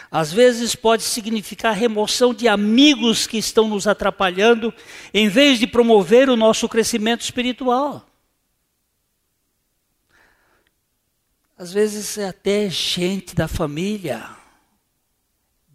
Às 0.09 0.33
vezes 0.33 0.75
pode 0.75 1.03
significar 1.03 1.75
remoção 1.75 2.33
de 2.33 2.47
amigos 2.47 3.27
que 3.27 3.37
estão 3.37 3.67
nos 3.67 3.87
atrapalhando, 3.87 4.73
em 5.13 5.29
vez 5.29 5.59
de 5.59 5.67
promover 5.67 6.29
o 6.29 6.35
nosso 6.35 6.67
crescimento 6.67 7.21
espiritual. 7.21 8.05
Às 11.57 11.73
vezes 11.73 12.17
é 12.17 12.29
até 12.29 12.69
gente 12.69 13.35
da 13.35 13.47
família. 13.47 14.38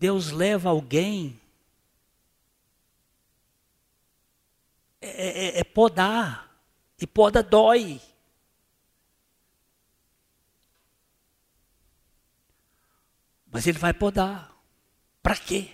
Deus 0.04 0.30
leva 0.30 0.68
alguém. 0.68 1.40
É, 5.00 5.56
é, 5.56 5.60
é 5.60 5.64
podar. 5.64 6.54
E 7.00 7.06
poda 7.06 7.42
dói. 7.42 7.98
Mas 13.50 13.66
ele 13.66 13.78
vai 13.78 13.94
podar. 13.94 14.54
Para 15.22 15.36
quê? 15.36 15.70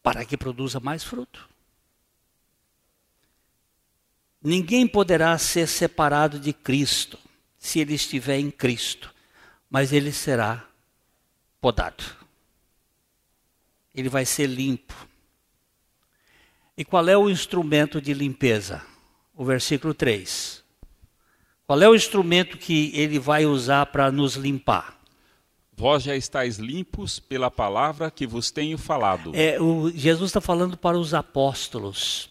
Para 0.00 0.24
que 0.24 0.36
produza 0.36 0.78
mais 0.78 1.02
fruto. 1.02 1.48
Ninguém 4.40 4.86
poderá 4.86 5.36
ser 5.38 5.66
separado 5.66 6.38
de 6.38 6.52
Cristo 6.52 7.18
se 7.58 7.80
ele 7.80 7.94
estiver 7.94 8.38
em 8.38 8.48
Cristo, 8.48 9.12
mas 9.68 9.92
ele 9.92 10.12
será 10.12 10.75
podado. 11.66 12.04
Ele 13.92 14.08
vai 14.08 14.24
ser 14.24 14.46
limpo. 14.46 14.94
E 16.78 16.84
qual 16.84 17.08
é 17.08 17.18
o 17.18 17.28
instrumento 17.28 18.00
de 18.00 18.14
limpeza? 18.14 18.84
O 19.34 19.44
versículo 19.44 19.92
3. 19.92 20.62
Qual 21.66 21.82
é 21.82 21.88
o 21.88 21.94
instrumento 21.96 22.56
que 22.56 22.92
ele 22.94 23.18
vai 23.18 23.46
usar 23.46 23.86
para 23.86 24.12
nos 24.12 24.36
limpar? 24.36 24.96
Vós 25.76 26.04
já 26.04 26.14
estáis 26.14 26.56
limpos 26.56 27.18
pela 27.18 27.50
palavra 27.50 28.12
que 28.12 28.28
vos 28.28 28.52
tenho 28.52 28.78
falado. 28.78 29.32
É, 29.34 29.60
o, 29.60 29.90
Jesus 29.90 30.30
está 30.30 30.40
falando 30.40 30.76
para 30.76 30.96
os 30.96 31.14
apóstolos 31.14 32.30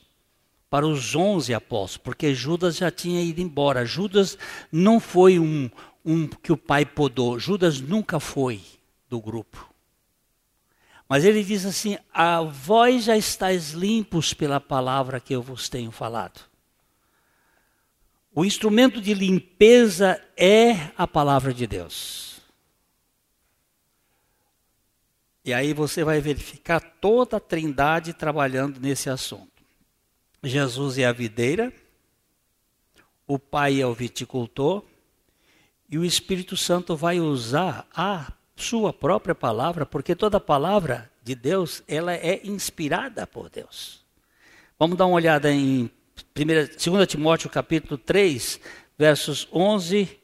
para 0.69 0.87
os 0.87 1.15
onze 1.15 1.53
apóstolos, 1.53 1.97
porque 1.97 2.33
Judas 2.33 2.77
já 2.77 2.89
tinha 2.89 3.21
ido 3.21 3.39
embora. 3.39 3.85
Judas 3.85 4.37
não 4.69 4.99
foi 4.99 5.39
um, 5.39 5.69
um 6.03 6.27
que 6.27 6.51
o 6.51 6.57
pai 6.57 6.85
podou, 6.85 7.39
Judas 7.39 7.79
nunca 7.79 8.19
foi 8.19 8.61
do 9.15 9.21
grupo. 9.21 9.73
Mas 11.07 11.23
ele 11.23 11.43
diz 11.43 11.65
assim: 11.65 11.97
a 12.13 12.41
vós 12.41 13.05
já 13.05 13.15
estáis 13.15 13.71
limpos 13.71 14.33
pela 14.33 14.59
palavra 14.59 15.21
que 15.21 15.33
eu 15.33 15.41
vos 15.41 15.69
tenho 15.69 15.91
falado. 15.91 16.41
O 18.33 18.43
instrumento 18.43 18.99
de 18.99 19.13
limpeza 19.13 20.21
é 20.35 20.91
a 20.97 21.07
palavra 21.07 21.53
de 21.53 21.65
Deus. 21.65 22.41
E 25.45 25.53
aí 25.53 25.73
você 25.73 26.03
vai 26.03 26.19
verificar 26.19 26.81
toda 26.81 27.37
a 27.37 27.39
trindade 27.39 28.13
trabalhando 28.13 28.79
nesse 28.81 29.09
assunto. 29.09 29.63
Jesus 30.43 30.97
é 30.97 31.05
a 31.05 31.13
videira, 31.13 31.71
o 33.25 33.39
Pai 33.39 33.79
é 33.79 33.87
o 33.87 33.93
viticultor, 33.93 34.83
e 35.89 35.97
o 35.97 36.03
Espírito 36.03 36.57
Santo 36.57 36.95
vai 36.95 37.19
usar 37.21 37.87
a 37.95 38.33
sua 38.55 38.93
própria 38.93 39.35
palavra, 39.35 39.85
porque 39.85 40.15
toda 40.15 40.39
palavra 40.39 41.11
de 41.23 41.35
Deus, 41.35 41.83
ela 41.87 42.13
é 42.13 42.39
inspirada 42.43 43.27
por 43.27 43.49
Deus. 43.49 44.03
Vamos 44.79 44.97
dar 44.97 45.05
uma 45.05 45.15
olhada 45.15 45.51
em 45.51 45.89
2 46.33 47.07
Timóteo 47.07 47.49
capítulo 47.49 47.97
3, 47.97 48.59
versos 48.97 49.47
11 49.51 50.19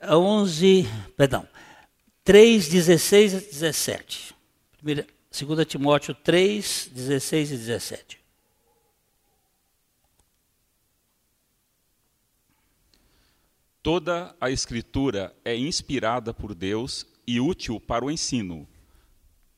a 0.00 0.16
11, 0.16 0.86
perdão, 1.16 1.48
3, 2.22 2.68
16 2.68 3.34
a 3.34 3.38
17. 3.38 4.34
2 4.82 5.66
Timóteo 5.66 6.14
3, 6.14 6.90
16 6.92 7.50
e 7.50 7.56
17. 7.56 8.24
Toda 13.82 14.34
a 14.40 14.50
Escritura 14.50 15.34
é 15.44 15.54
inspirada 15.54 16.32
por 16.32 16.54
Deus 16.54 17.06
e 17.26 17.40
útil 17.40 17.80
para 17.80 18.04
o 18.04 18.10
ensino, 18.10 18.66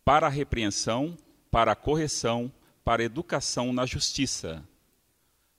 para 0.04 0.26
a 0.26 0.30
repreensão, 0.30 1.16
para 1.50 1.72
a 1.72 1.76
correção, 1.76 2.52
para 2.84 3.02
a 3.02 3.04
educação 3.06 3.72
na 3.72 3.84
justiça, 3.84 4.62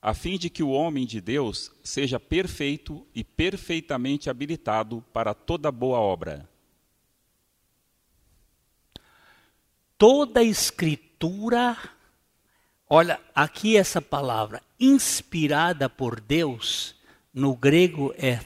a 0.00 0.14
fim 0.14 0.38
de 0.38 0.48
que 0.48 0.62
o 0.62 0.70
homem 0.70 1.04
de 1.04 1.20
Deus 1.20 1.72
seja 1.82 2.18
perfeito 2.18 3.06
e 3.14 3.22
perfeitamente 3.22 4.30
habilitado 4.30 5.04
para 5.12 5.34
toda 5.34 5.70
boa 5.70 5.98
obra. 5.98 6.48
Toda 9.98 10.40
a 10.40 10.44
Escritura, 10.44 11.76
olha, 12.88 13.20
aqui 13.34 13.76
essa 13.76 14.00
palavra, 14.00 14.62
inspirada 14.78 15.90
por 15.90 16.20
Deus, 16.20 16.94
no 17.34 17.56
grego 17.56 18.14
é 18.16 18.40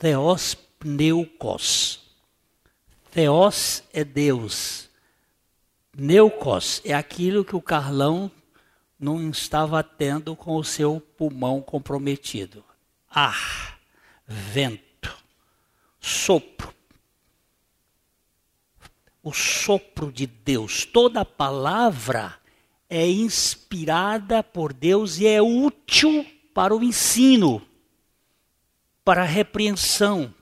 Theos 0.00 0.54
pneukos. 0.80 2.01
Theos 3.12 3.84
é 3.92 4.02
Deus. 4.02 4.90
Neukos 5.96 6.80
é 6.84 6.92
aquilo 6.92 7.44
que 7.44 7.54
o 7.54 7.62
Carlão 7.62 8.30
não 8.98 9.30
estava 9.30 9.82
tendo 9.84 10.34
com 10.34 10.56
o 10.56 10.64
seu 10.64 11.00
pulmão 11.16 11.60
comprometido. 11.60 12.64
Ar, 13.08 13.78
vento, 14.26 15.14
sopro. 16.00 16.74
O 19.22 19.32
sopro 19.32 20.10
de 20.10 20.26
Deus. 20.26 20.84
Toda 20.84 21.24
palavra 21.24 22.36
é 22.90 23.06
inspirada 23.06 24.42
por 24.42 24.72
Deus 24.72 25.18
e 25.18 25.26
é 25.28 25.40
útil 25.40 26.26
para 26.52 26.74
o 26.74 26.82
ensino 26.82 27.64
para 29.04 29.22
a 29.22 29.26
repreensão, 29.26 30.32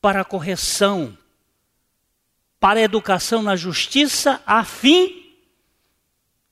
para 0.00 0.22
a 0.22 0.24
correção, 0.24 1.16
para 2.60 2.78
a 2.78 2.82
educação 2.82 3.42
na 3.42 3.56
justiça, 3.56 4.40
a 4.46 4.62
fim 4.62 5.34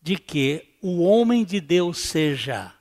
de 0.03 0.17
que 0.17 0.77
o 0.81 1.03
homem 1.03 1.45
de 1.45 1.61
Deus 1.61 1.99
seja 1.99 2.73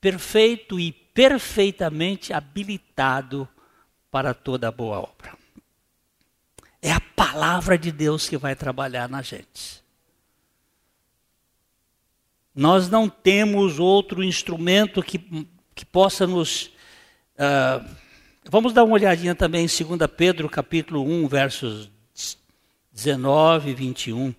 perfeito 0.00 0.80
e 0.80 0.90
perfeitamente 0.90 2.32
habilitado 2.32 3.46
para 4.10 4.32
toda 4.34 4.72
boa 4.72 5.00
obra. 5.00 5.38
É 6.80 6.90
a 6.90 7.00
palavra 7.00 7.76
de 7.76 7.92
Deus 7.92 8.28
que 8.28 8.38
vai 8.38 8.56
trabalhar 8.56 9.08
na 9.08 9.20
gente. 9.20 9.84
Nós 12.54 12.88
não 12.88 13.08
temos 13.08 13.78
outro 13.78 14.24
instrumento 14.24 15.02
que, 15.02 15.46
que 15.74 15.84
possa 15.84 16.26
nos 16.26 16.72
Uh, 17.40 17.82
vamos 18.50 18.74
dar 18.74 18.84
uma 18.84 18.92
olhadinha 18.92 19.34
também 19.34 19.64
em 19.64 19.96
2 19.96 20.10
Pedro, 20.14 20.46
capítulo 20.46 21.02
1, 21.02 21.26
versos 21.26 21.90
19 23.02 23.70
e 23.70 23.74
21. 23.74 24.34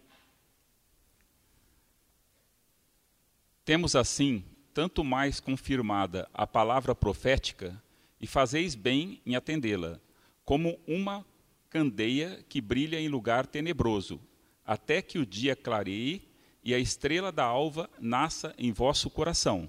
Temos 3.65 3.95
assim 3.95 4.43
tanto 4.71 5.03
mais 5.03 5.39
confirmada 5.39 6.29
a 6.31 6.45
palavra 6.45 6.93
profética, 6.93 7.81
e 8.19 8.27
fazeis 8.27 8.75
bem 8.75 9.19
em 9.25 9.35
atendê-la, 9.35 9.99
como 10.45 10.79
uma 10.87 11.25
candeia 11.69 12.45
que 12.47 12.61
brilha 12.61 12.99
em 12.99 13.07
lugar 13.07 13.47
tenebroso, 13.47 14.21
até 14.63 15.01
que 15.01 15.17
o 15.17 15.25
dia 15.25 15.55
clareie 15.55 16.29
e 16.63 16.73
a 16.75 16.77
estrela 16.77 17.31
da 17.31 17.43
alva 17.43 17.89
nasça 17.99 18.53
em 18.57 18.71
vosso 18.71 19.09
coração 19.09 19.67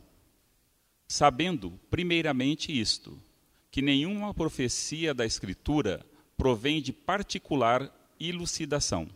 sabendo, 1.12 1.78
primeiramente, 1.90 2.78
isto: 2.78 3.22
que 3.70 3.82
nenhuma 3.82 4.32
profecia 4.32 5.12
da 5.12 5.26
Escritura 5.26 6.04
provém 6.38 6.80
de 6.80 6.92
particular 6.92 7.90
elucidação. 8.28 9.08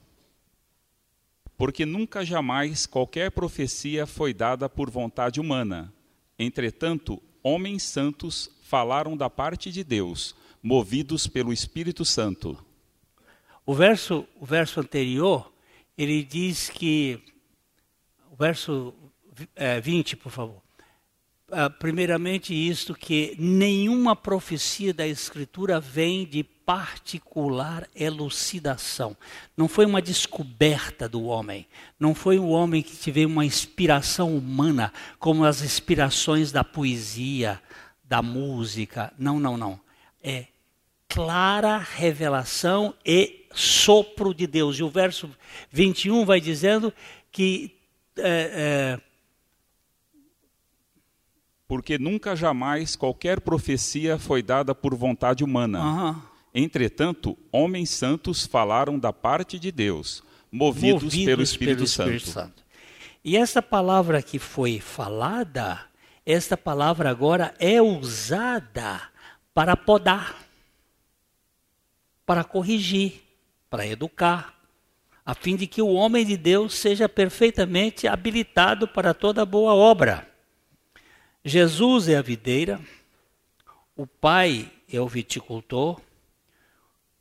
Porque 1.56 1.86
nunca 1.86 2.24
jamais 2.24 2.86
qualquer 2.86 3.30
profecia 3.30 4.06
foi 4.06 4.34
dada 4.34 4.68
por 4.68 4.90
vontade 4.90 5.40
humana. 5.40 5.92
Entretanto, 6.38 7.22
homens 7.42 7.82
santos 7.82 8.50
falaram 8.62 9.16
da 9.16 9.30
parte 9.30 9.72
de 9.72 9.82
Deus, 9.82 10.34
movidos 10.62 11.26
pelo 11.26 11.52
Espírito 11.52 12.04
Santo. 12.04 12.58
O 13.64 13.74
verso, 13.74 14.26
o 14.38 14.44
verso 14.44 14.80
anterior, 14.80 15.52
ele 15.96 16.22
diz 16.22 16.68
que. 16.68 17.22
O 18.30 18.36
verso 18.36 18.94
é, 19.54 19.80
20, 19.80 20.16
por 20.16 20.30
favor 20.30 20.65
ah, 21.50 21.70
primeiramente 21.70 22.52
isto 22.52 22.94
que 22.94 23.36
nenhuma 23.38 24.16
profecia 24.16 24.92
da 24.92 25.06
Escritura 25.06 25.78
vem 25.78 26.26
de 26.26 26.42
particular 26.42 27.88
elucidação. 27.94 29.16
Não 29.56 29.68
foi 29.68 29.86
uma 29.86 30.02
descoberta 30.02 31.08
do 31.08 31.22
homem. 31.24 31.66
Não 32.00 32.14
foi 32.14 32.38
o 32.38 32.48
homem 32.48 32.82
que 32.82 32.96
teve 32.96 33.24
uma 33.24 33.44
inspiração 33.44 34.36
humana, 34.36 34.92
como 35.20 35.44
as 35.44 35.62
inspirações 35.62 36.50
da 36.50 36.64
poesia, 36.64 37.62
da 38.02 38.20
música. 38.20 39.12
Não, 39.16 39.38
não, 39.38 39.56
não. 39.56 39.78
É 40.20 40.46
clara 41.08 41.78
revelação 41.78 42.92
e 43.04 43.46
sopro 43.54 44.34
de 44.34 44.48
Deus. 44.48 44.76
E 44.78 44.82
o 44.82 44.90
verso 44.90 45.30
21 45.70 46.24
vai 46.24 46.40
dizendo 46.40 46.92
que. 47.30 47.72
É, 48.18 48.98
é, 48.98 49.06
porque 51.68 51.98
nunca 51.98 52.36
jamais 52.36 52.94
qualquer 52.94 53.40
profecia 53.40 54.18
foi 54.18 54.42
dada 54.42 54.74
por 54.74 54.94
vontade 54.94 55.42
humana. 55.42 55.82
Uhum. 55.82 56.22
Entretanto, 56.54 57.36
homens 57.52 57.90
santos 57.90 58.46
falaram 58.46 58.98
da 58.98 59.12
parte 59.12 59.58
de 59.58 59.70
Deus, 59.70 60.22
movidos, 60.50 61.02
movidos 61.02 61.24
pelo, 61.24 61.42
Espírito, 61.42 61.76
pelo 61.76 61.86
Santo. 61.86 62.10
Espírito 62.10 62.30
Santo. 62.32 62.62
E 63.24 63.36
essa 63.36 63.60
palavra 63.60 64.22
que 64.22 64.38
foi 64.38 64.80
falada, 64.80 65.84
esta 66.24 66.56
palavra 66.56 67.10
agora 67.10 67.52
é 67.58 67.82
usada 67.82 69.02
para 69.52 69.76
podar, 69.76 70.36
para 72.24 72.44
corrigir, 72.44 73.22
para 73.68 73.86
educar, 73.86 74.54
a 75.24 75.34
fim 75.34 75.56
de 75.56 75.66
que 75.66 75.82
o 75.82 75.92
homem 75.92 76.24
de 76.24 76.36
Deus 76.36 76.74
seja 76.74 77.08
perfeitamente 77.08 78.06
habilitado 78.06 78.86
para 78.86 79.12
toda 79.12 79.44
boa 79.44 79.74
obra. 79.74 80.35
Jesus 81.48 82.08
é 82.08 82.16
a 82.16 82.22
videira, 82.22 82.80
o 83.94 84.04
Pai 84.04 84.68
é 84.92 85.00
o 85.00 85.06
viticultor, 85.06 86.00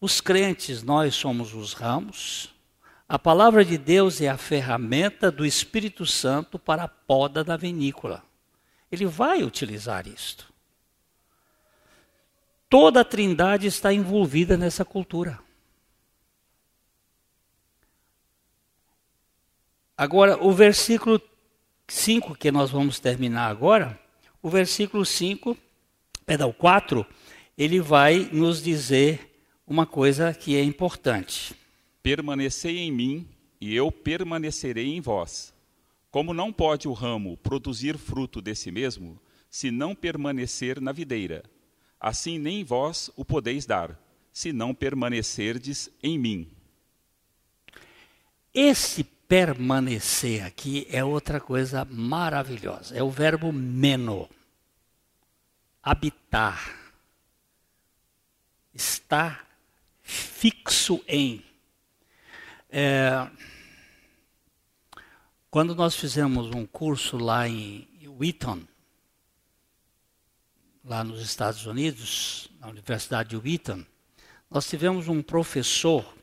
os 0.01 0.19
crentes, 0.19 0.82
nós 0.82 1.13
somos 1.13 1.53
os 1.53 1.73
ramos, 1.73 2.51
a 3.07 3.19
palavra 3.19 3.63
de 3.63 3.78
Deus 3.78 4.19
é 4.21 4.28
a 4.28 4.36
ferramenta 4.36 5.32
do 5.32 5.45
Espírito 5.45 6.07
Santo 6.07 6.57
para 6.57 6.86
a 6.86 6.88
poda 6.88 7.43
da 7.43 7.55
vinícola. 7.55 8.23
Ele 8.91 9.05
vai 9.05 9.43
utilizar 9.43 10.07
isto. 10.07 10.51
Toda 12.67 13.01
a 13.01 13.05
trindade 13.05 13.67
está 13.67 13.93
envolvida 13.93 14.57
nessa 14.57 14.84
cultura. 14.84 15.39
Agora, 19.95 20.43
o 20.43 20.51
versículo 20.51 21.21
5, 21.88 22.34
que 22.34 22.51
nós 22.51 22.71
vamos 22.71 22.99
terminar 22.99 23.51
agora, 23.51 24.03
o 24.45 24.49
versículo 24.49 25.03
5, 25.03 25.57
perdão, 26.23 26.53
4, 26.53 27.03
ele 27.57 27.81
vai 27.81 28.29
nos 28.31 28.61
dizer 28.61 29.41
uma 29.65 29.87
coisa 29.87 30.35
que 30.35 30.55
é 30.55 30.63
importante. 30.63 31.55
Permanecei 32.03 32.77
em 32.77 32.91
mim 32.91 33.27
e 33.59 33.75
eu 33.75 33.91
permanecerei 33.91 34.93
em 34.93 35.01
vós. 35.01 35.51
Como 36.11 36.31
não 36.31 36.53
pode 36.53 36.87
o 36.87 36.93
ramo 36.93 37.37
produzir 37.37 37.97
fruto 37.97 38.39
de 38.39 38.53
si 38.53 38.69
mesmo, 38.69 39.19
se 39.49 39.71
não 39.71 39.95
permanecer 39.95 40.79
na 40.79 40.91
videira, 40.91 41.43
assim 41.99 42.37
nem 42.37 42.63
vós 42.63 43.09
o 43.15 43.25
podeis 43.25 43.65
dar, 43.65 43.99
se 44.31 44.53
não 44.53 44.75
permanecerdes 44.75 45.89
em 46.03 46.19
mim. 46.19 46.47
Esse 48.53 49.03
permanecer 49.03 50.45
aqui 50.45 50.85
é 50.91 51.03
outra 51.03 51.39
coisa 51.39 51.83
maravilhosa. 51.83 52.95
É 52.95 53.01
o 53.01 53.09
verbo 53.09 53.51
meno 53.51 54.29
habitar, 55.86 56.75
estar 58.73 59.47
fixo 60.01 60.99
em. 61.07 61.45
É, 62.71 63.29
quando 65.51 65.75
nós 65.75 65.95
fizemos 65.95 66.47
um 66.55 66.65
curso 66.65 67.17
lá 67.17 67.47
em 67.47 67.88
Wheaton, 68.19 68.63
lá 70.83 71.03
nos 71.03 71.21
Estados 71.21 71.67
Unidos, 71.67 72.49
na 72.59 72.67
Universidade 72.67 73.29
de 73.29 73.38
Wheaton, 73.38 73.86
nós 74.49 74.67
tivemos 74.67 75.07
um 75.07 75.21
professor 75.21 76.17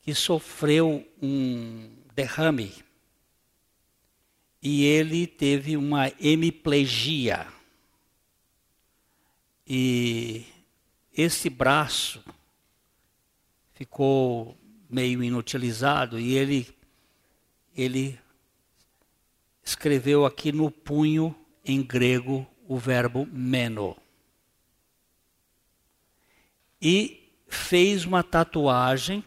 que 0.00 0.12
sofreu 0.14 1.08
um 1.22 1.96
derrame 2.12 2.74
e 4.60 4.84
ele 4.84 5.28
teve 5.28 5.76
uma 5.76 6.10
hemiplegia. 6.20 7.55
E 9.66 10.46
esse 11.12 11.50
braço 11.50 12.22
ficou 13.74 14.56
meio 14.88 15.22
inutilizado 15.22 16.18
e 16.20 16.34
ele 16.34 16.74
ele 17.76 18.18
escreveu 19.62 20.24
aqui 20.24 20.52
no 20.52 20.70
punho 20.70 21.34
em 21.64 21.82
grego 21.82 22.46
o 22.66 22.78
verbo 22.78 23.26
meno. 23.26 23.96
E 26.80 27.32
fez 27.48 28.04
uma 28.04 28.22
tatuagem 28.22 29.24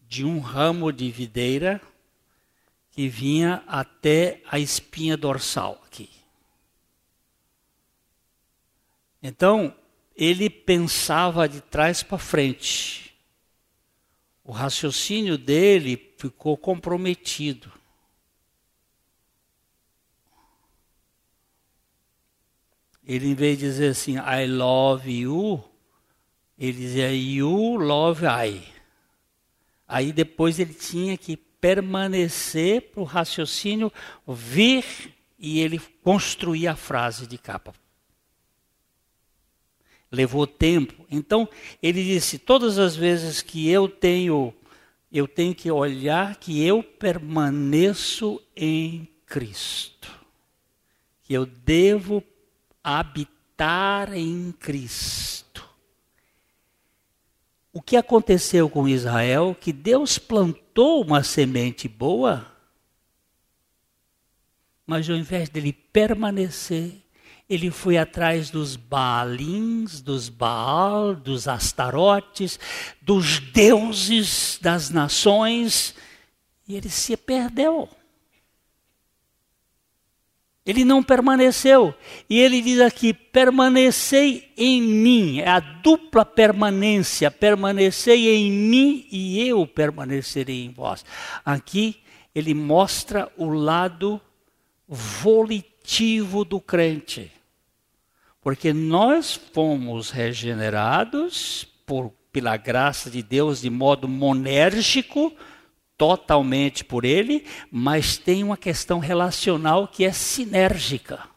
de 0.00 0.24
um 0.24 0.40
ramo 0.40 0.92
de 0.92 1.10
videira 1.10 1.80
que 2.90 3.08
vinha 3.08 3.62
até 3.66 4.40
a 4.50 4.58
espinha 4.58 5.16
dorsal 5.16 5.80
aqui. 5.84 6.23
Então, 9.26 9.74
ele 10.14 10.50
pensava 10.50 11.48
de 11.48 11.62
trás 11.62 12.02
para 12.02 12.18
frente. 12.18 13.16
O 14.44 14.52
raciocínio 14.52 15.38
dele 15.38 16.12
ficou 16.18 16.58
comprometido. 16.58 17.72
Ele, 23.02 23.28
em 23.28 23.34
vez 23.34 23.58
de 23.58 23.64
dizer 23.64 23.92
assim, 23.92 24.16
I 24.18 24.46
love 24.46 25.10
you, 25.10 25.64
ele 26.58 26.76
dizia, 26.76 27.10
You 27.10 27.76
love 27.76 28.26
I. 28.26 28.62
Aí 29.88 30.12
depois 30.12 30.58
ele 30.58 30.74
tinha 30.74 31.16
que 31.16 31.34
permanecer 31.34 32.90
para 32.90 33.00
o 33.00 33.04
raciocínio 33.04 33.90
vir 34.28 34.84
e 35.38 35.60
ele 35.60 35.78
construir 36.02 36.68
a 36.68 36.76
frase 36.76 37.26
de 37.26 37.38
capa 37.38 37.72
levou 40.14 40.46
tempo. 40.46 41.04
Então, 41.10 41.48
ele 41.82 42.02
disse: 42.02 42.38
todas 42.38 42.78
as 42.78 42.96
vezes 42.96 43.42
que 43.42 43.68
eu 43.68 43.88
tenho, 43.88 44.54
eu 45.12 45.28
tenho 45.28 45.54
que 45.54 45.70
olhar 45.70 46.36
que 46.36 46.64
eu 46.64 46.82
permaneço 46.82 48.40
em 48.56 49.08
Cristo. 49.26 50.10
Que 51.22 51.34
eu 51.34 51.44
devo 51.44 52.22
habitar 52.82 54.14
em 54.14 54.52
Cristo. 54.52 55.68
O 57.72 57.82
que 57.82 57.96
aconteceu 57.96 58.70
com 58.70 58.88
Israel? 58.88 59.56
Que 59.58 59.72
Deus 59.72 60.16
plantou 60.16 61.02
uma 61.02 61.24
semente 61.24 61.88
boa, 61.88 62.46
mas 64.86 65.10
ao 65.10 65.16
invés 65.16 65.48
dele 65.48 65.72
permanecer, 65.72 67.03
ele 67.48 67.70
foi 67.70 67.98
atrás 67.98 68.50
dos 68.50 68.74
Baalins, 68.74 70.00
dos 70.00 70.28
Baal, 70.28 71.14
dos 71.14 71.46
Astarotes, 71.46 72.58
dos 73.02 73.38
deuses 73.38 74.58
das 74.62 74.88
nações, 74.88 75.94
e 76.66 76.74
ele 76.74 76.88
se 76.88 77.16
perdeu. 77.16 77.88
Ele 80.64 80.82
não 80.82 81.02
permaneceu. 81.02 81.94
E 82.30 82.40
ele 82.40 82.62
diz 82.62 82.80
aqui: 82.80 83.12
permanecei 83.12 84.50
em 84.56 84.80
mim. 84.80 85.40
É 85.40 85.48
a 85.48 85.60
dupla 85.60 86.24
permanência. 86.24 87.30
Permanecei 87.30 88.34
em 88.34 88.50
mim 88.50 89.06
e 89.12 89.46
eu 89.46 89.66
permanecerei 89.66 90.64
em 90.64 90.72
vós. 90.72 91.04
Aqui 91.44 92.00
ele 92.34 92.54
mostra 92.54 93.30
o 93.36 93.50
lado 93.50 94.18
volitivo 94.88 95.73
do 96.44 96.60
crente. 96.60 97.30
Porque 98.40 98.72
nós 98.72 99.34
fomos 99.52 100.10
regenerados 100.10 101.66
por, 101.86 102.12
pela 102.32 102.56
graça 102.56 103.10
de 103.10 103.22
Deus 103.22 103.60
de 103.60 103.70
modo 103.70 104.08
monérgico, 104.08 105.32
totalmente 105.96 106.84
por 106.84 107.04
Ele, 107.04 107.46
mas 107.70 108.18
tem 108.18 108.42
uma 108.42 108.56
questão 108.56 108.98
relacional 108.98 109.86
que 109.88 110.04
é 110.04 110.12
sinérgica. 110.12 111.28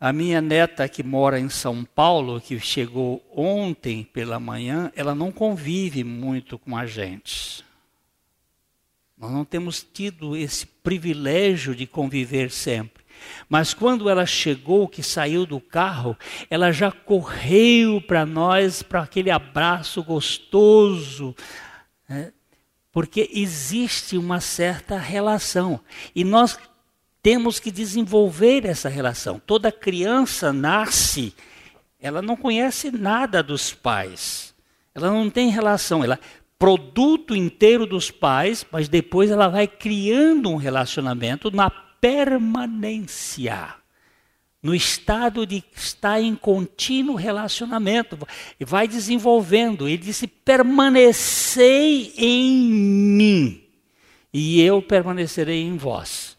A 0.00 0.12
minha 0.12 0.40
neta 0.40 0.88
que 0.88 1.02
mora 1.02 1.38
em 1.38 1.48
São 1.48 1.84
Paulo, 1.84 2.40
que 2.40 2.58
chegou 2.58 3.24
ontem 3.34 4.02
pela 4.02 4.40
manhã, 4.40 4.90
ela 4.96 5.14
não 5.14 5.30
convive 5.30 6.02
muito 6.02 6.58
com 6.58 6.76
a 6.76 6.86
gente. 6.86 7.64
Nós 9.22 9.30
não 9.30 9.44
temos 9.44 9.84
tido 9.84 10.36
esse 10.36 10.66
privilégio 10.66 11.76
de 11.76 11.86
conviver 11.86 12.50
sempre. 12.50 13.04
Mas 13.48 13.72
quando 13.72 14.10
ela 14.10 14.26
chegou, 14.26 14.88
que 14.88 15.00
saiu 15.00 15.46
do 15.46 15.60
carro, 15.60 16.18
ela 16.50 16.72
já 16.72 16.90
correu 16.90 18.00
para 18.00 18.26
nós, 18.26 18.82
para 18.82 19.00
aquele 19.00 19.30
abraço 19.30 20.02
gostoso, 20.02 21.36
né? 22.08 22.32
porque 22.90 23.30
existe 23.32 24.18
uma 24.18 24.40
certa 24.40 24.98
relação. 24.98 25.78
E 26.16 26.24
nós 26.24 26.58
temos 27.22 27.60
que 27.60 27.70
desenvolver 27.70 28.66
essa 28.66 28.88
relação. 28.88 29.38
Toda 29.38 29.70
criança 29.70 30.52
nasce, 30.52 31.32
ela 32.00 32.20
não 32.20 32.36
conhece 32.36 32.90
nada 32.90 33.40
dos 33.40 33.72
pais. 33.72 34.52
Ela 34.92 35.10
não 35.10 35.30
tem 35.30 35.48
relação, 35.48 36.02
ela 36.02 36.18
produto 36.62 37.34
inteiro 37.34 37.84
dos 37.84 38.12
pais, 38.12 38.64
mas 38.70 38.88
depois 38.88 39.32
ela 39.32 39.48
vai 39.48 39.66
criando 39.66 40.48
um 40.48 40.54
relacionamento 40.54 41.50
na 41.50 41.68
permanência, 41.68 43.74
no 44.62 44.72
estado 44.72 45.44
de 45.44 45.64
estar 45.74 46.20
em 46.20 46.36
contínuo 46.36 47.16
relacionamento, 47.16 48.16
e 48.60 48.64
vai 48.64 48.86
desenvolvendo. 48.86 49.88
Ele 49.88 49.98
disse: 49.98 50.28
permanecei 50.28 52.12
em 52.16 52.62
mim, 52.62 53.64
e 54.32 54.62
eu 54.62 54.80
permanecerei 54.80 55.62
em 55.62 55.76
vós. 55.76 56.38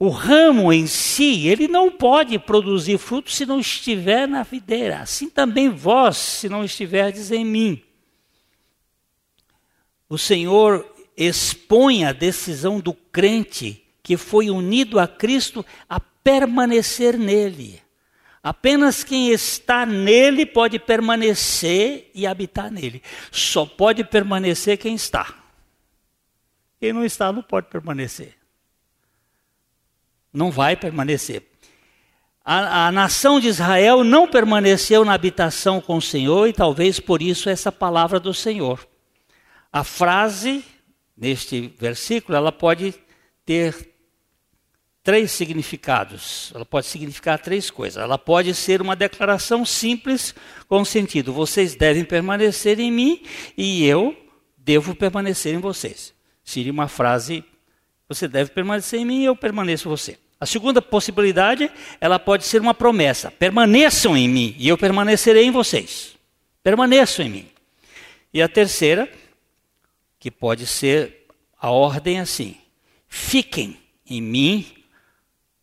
O 0.00 0.08
ramo 0.08 0.72
em 0.72 0.88
si, 0.88 1.46
ele 1.46 1.68
não 1.68 1.92
pode 1.92 2.40
produzir 2.40 2.98
fruto 2.98 3.30
se 3.30 3.46
não 3.46 3.60
estiver 3.60 4.26
na 4.26 4.42
videira. 4.42 4.98
Assim 4.98 5.30
também 5.30 5.68
vós, 5.68 6.16
se 6.16 6.48
não 6.48 6.64
estiverdes 6.64 7.30
em 7.30 7.44
mim. 7.44 7.84
O 10.08 10.16
Senhor 10.16 10.86
expõe 11.16 12.04
a 12.04 12.12
decisão 12.12 12.80
do 12.80 12.94
crente 12.94 13.84
que 14.02 14.16
foi 14.16 14.50
unido 14.50 14.98
a 14.98 15.06
Cristo 15.06 15.64
a 15.88 16.00
permanecer 16.00 17.18
nele. 17.18 17.82
Apenas 18.42 19.04
quem 19.04 19.30
está 19.30 19.84
nele 19.84 20.46
pode 20.46 20.78
permanecer 20.78 22.10
e 22.14 22.26
habitar 22.26 22.70
nele. 22.70 23.02
Só 23.30 23.66
pode 23.66 24.04
permanecer 24.04 24.78
quem 24.78 24.94
está. 24.94 25.34
Quem 26.80 26.92
não 26.92 27.04
está 27.04 27.32
não 27.32 27.42
pode 27.42 27.66
permanecer 27.68 28.38
não 30.32 30.50
vai 30.50 30.76
permanecer. 30.76 31.42
A, 32.44 32.86
a, 32.86 32.92
nação 32.92 33.38
de 33.40 33.48
Israel 33.48 34.02
não 34.04 34.26
permaneceu 34.26 35.04
na 35.04 35.12
habitação 35.12 35.80
com 35.80 35.96
o 35.96 36.02
Senhor 36.02 36.48
e 36.48 36.52
talvez 36.52 36.98
por 36.98 37.20
isso 37.20 37.50
essa 37.50 37.70
palavra 37.70 38.18
do 38.18 38.32
Senhor. 38.32 38.87
A 39.78 39.84
frase 39.84 40.64
neste 41.16 41.72
versículo, 41.78 42.36
ela 42.36 42.50
pode 42.50 42.92
ter 43.46 43.92
três 45.04 45.30
significados. 45.30 46.50
Ela 46.52 46.64
pode 46.64 46.86
significar 46.86 47.38
três 47.38 47.70
coisas. 47.70 48.02
Ela 48.02 48.18
pode 48.18 48.56
ser 48.56 48.82
uma 48.82 48.96
declaração 48.96 49.64
simples 49.64 50.34
com 50.66 50.84
sentido: 50.84 51.32
vocês 51.32 51.76
devem 51.76 52.04
permanecer 52.04 52.80
em 52.80 52.90
mim 52.90 53.22
e 53.56 53.86
eu 53.86 54.16
devo 54.56 54.96
permanecer 54.96 55.54
em 55.54 55.60
vocês. 55.60 56.12
Seria 56.42 56.72
uma 56.72 56.88
frase 56.88 57.44
você 58.08 58.26
deve 58.26 58.50
permanecer 58.50 58.98
em 58.98 59.04
mim 59.04 59.20
e 59.20 59.26
eu 59.26 59.36
permaneço 59.36 59.86
em 59.86 59.90
você. 59.90 60.18
A 60.40 60.46
segunda 60.46 60.82
possibilidade, 60.82 61.70
ela 62.00 62.18
pode 62.18 62.44
ser 62.44 62.60
uma 62.60 62.74
promessa. 62.74 63.30
Permaneçam 63.30 64.16
em 64.16 64.26
mim 64.26 64.56
e 64.58 64.66
eu 64.66 64.76
permanecerei 64.76 65.44
em 65.44 65.52
vocês. 65.52 66.16
Permaneçam 66.64 67.24
em 67.24 67.28
mim. 67.28 67.48
E 68.34 68.42
a 68.42 68.48
terceira, 68.48 69.08
que 70.28 70.30
pode 70.30 70.66
ser 70.66 71.26
a 71.58 71.70
ordem 71.70 72.20
assim: 72.20 72.54
fiquem 73.08 73.80
em 74.06 74.20
mim 74.20 74.84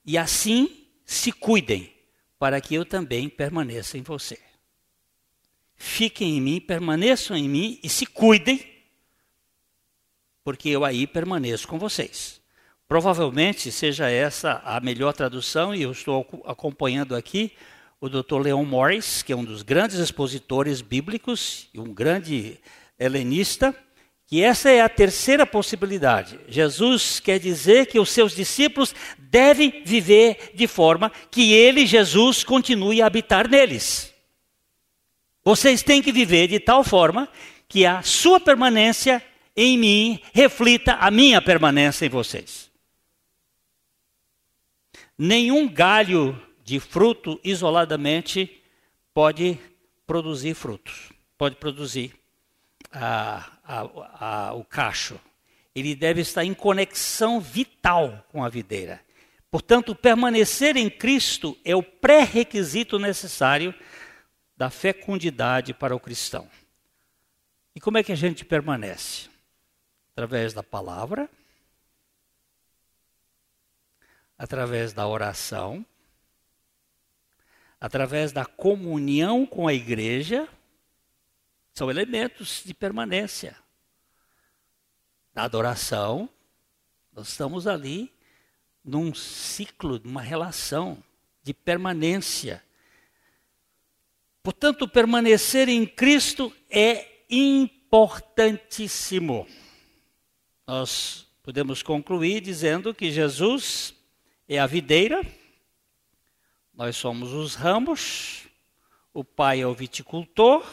e 0.04 0.18
assim 0.18 0.88
se 1.06 1.32
cuidem, 1.32 1.94
para 2.40 2.60
que 2.60 2.74
eu 2.74 2.84
também 2.84 3.30
permaneça 3.30 3.96
em 3.96 4.02
você. 4.02 4.40
Fiquem 5.76 6.38
em 6.38 6.42
mim, 6.42 6.60
permaneçam 6.60 7.38
em 7.38 7.48
mim 7.48 7.80
e 7.84 7.88
se 7.88 8.08
cuidem 8.08 8.74
porque 10.44 10.70
eu 10.70 10.84
aí 10.84 11.06
permaneço 11.06 11.68
com 11.68 11.78
vocês. 11.78 12.42
Provavelmente 12.88 13.72
seja 13.72 14.10
essa 14.10 14.62
a 14.64 14.80
melhor 14.80 15.14
tradução, 15.14 15.76
e 15.76 15.84
eu 15.84 15.92
estou 15.92 16.44
acompanhando 16.46 17.16
aqui 17.16 17.52
o 18.00 18.10
Dr. 18.10 18.42
Leon 18.42 18.64
Morris, 18.64 19.22
que 19.22 19.34
é 19.34 19.36
um 19.36 19.44
dos 19.44 19.62
grandes 19.62 19.98
expositores 19.98 20.82
bíblicos 20.82 21.68
e 21.74 21.80
um 21.80 21.94
grande 21.94 22.60
helenista, 22.98 23.76
que 24.28 24.42
essa 24.42 24.70
é 24.72 24.82
a 24.82 24.90
terceira 24.90 25.46
possibilidade. 25.46 26.40
Jesus 26.48 27.20
quer 27.20 27.40
dizer 27.40 27.86
que 27.86 28.00
os 28.00 28.10
seus 28.10 28.36
discípulos 28.36 28.96
devem 29.18 29.84
viver 29.86 30.52
de 30.56 30.68
forma 30.68 31.12
que 31.30 31.54
ele, 31.54 31.86
Jesus, 31.86 32.44
continue 32.44 33.02
a 33.02 33.06
habitar 33.06 33.48
neles. 33.48 34.14
Vocês 35.44 35.84
têm 35.84 36.02
que 36.02 36.12
viver 36.12 36.48
de 36.48 36.60
tal 36.60 36.84
forma 36.84 37.30
que 37.68 37.86
a 37.86 38.02
sua 38.02 38.40
permanência 38.40 39.24
em 39.56 39.78
mim 39.78 40.20
reflita 40.34 40.94
a 40.94 41.12
minha 41.12 41.40
permanência 41.42 42.06
em 42.06 42.10
vocês. 42.10 42.72
Nenhum 45.18 45.68
galho 45.68 46.42
de 46.64 46.80
fruto 46.80 47.40
isoladamente 47.44 48.62
pode 49.14 49.60
produzir 50.06 50.56
frutos, 50.56 51.12
pode 51.38 51.56
produzir 51.56 52.14
a, 52.92 53.55
a, 53.66 54.50
a, 54.50 54.54
o 54.54 54.64
cacho. 54.64 55.20
Ele 55.74 55.96
deve 55.96 56.22
estar 56.22 56.46
em 56.46 56.54
conexão 56.54 57.40
vital 57.40 58.26
com 58.32 58.44
a 58.44 58.50
videira. 58.50 59.02
Portanto, 59.52 59.96
permanecer 59.96 60.78
em 60.78 60.90
Cristo 60.90 61.58
é 61.64 61.76
o 61.76 61.84
pré-requisito 61.84 63.00
necessário 63.00 63.74
da 64.56 64.70
fecundidade 64.70 65.74
para 65.74 65.96
o 65.96 66.00
cristão. 66.00 66.50
E 67.76 67.80
como 67.80 67.98
é 67.98 68.04
que 68.04 68.12
a 68.12 68.16
gente 68.16 68.46
permanece? 68.46 69.36
através 70.16 70.54
da 70.54 70.64
palavra, 70.64 71.30
através 74.38 74.94
da 74.94 75.06
oração, 75.06 75.86
através 77.82 78.32
da 78.32 78.46
comunhão 78.46 79.46
com 79.46 79.68
a 79.68 79.74
igreja, 79.74 80.48
são 81.76 81.92
elementos 81.92 82.64
de 82.66 82.74
permanência. 82.74 83.56
Na 85.34 85.44
adoração, 85.44 86.28
nós 87.14 87.28
estamos 87.28 87.68
ali 87.68 88.12
num 88.84 89.14
ciclo, 89.14 90.02
numa 90.04 90.22
relação 90.22 91.04
de 91.44 91.54
permanência. 91.54 92.64
Portanto, 94.42 94.88
permanecer 94.88 95.70
em 95.70 95.86
Cristo 95.86 96.52
é 96.70 97.24
importantíssimo 97.30 99.48
nós 100.68 101.28
podemos 101.44 101.84
concluir 101.84 102.42
dizendo 102.42 102.94
que 102.94 103.12
Jesus 103.12 103.94
é 104.50 104.58
a 104.58 104.66
videira, 104.66 105.22
nós 106.74 106.98
somos 106.98 107.34
os 107.34 107.54
ramos, 107.54 108.48
o 109.14 109.24
Pai 109.24 109.62
é 109.62 109.68
o 109.68 109.74
viticultor, 109.74 110.66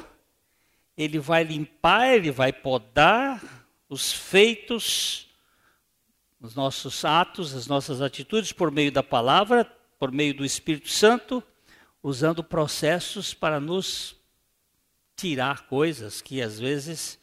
ele 0.96 1.18
vai 1.18 1.44
limpar, 1.44 2.14
ele 2.14 2.30
vai 2.30 2.52
podar 2.52 3.42
os 3.88 4.12
feitos, 4.12 5.28
os 6.40 6.54
nossos 6.54 7.04
atos, 7.04 7.54
as 7.54 7.66
nossas 7.66 8.00
atitudes 8.00 8.52
por 8.52 8.70
meio 8.70 8.90
da 8.90 9.02
palavra, 9.02 9.64
por 9.98 10.10
meio 10.10 10.34
do 10.34 10.44
Espírito 10.44 10.88
Santo, 10.88 11.42
usando 12.02 12.42
processos 12.42 13.32
para 13.32 13.60
nos 13.60 14.16
tirar 15.14 15.66
coisas 15.66 16.20
que 16.20 16.42
às 16.42 16.58
vezes 16.58 17.18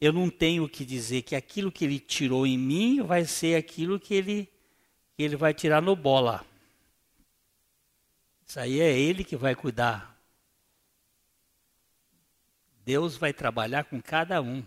eu 0.00 0.12
não 0.12 0.30
tenho 0.30 0.68
que 0.68 0.84
dizer 0.84 1.22
que 1.22 1.34
aquilo 1.34 1.72
que 1.72 1.84
ele 1.84 1.98
tirou 1.98 2.46
em 2.46 2.56
mim 2.56 3.02
vai 3.02 3.24
ser 3.24 3.56
aquilo 3.56 3.98
que 3.98 4.14
ele, 4.14 4.48
que 5.16 5.22
ele 5.22 5.34
vai 5.34 5.52
tirar 5.52 5.82
no 5.82 5.96
bola. 5.96 6.44
Isso 8.46 8.60
aí 8.60 8.80
é 8.80 8.96
ele 8.96 9.24
que 9.24 9.36
vai 9.36 9.54
cuidar. 9.54 10.17
Deus 12.88 13.18
vai 13.18 13.34
trabalhar 13.34 13.84
com 13.84 14.00
cada 14.00 14.40
um. 14.40 14.64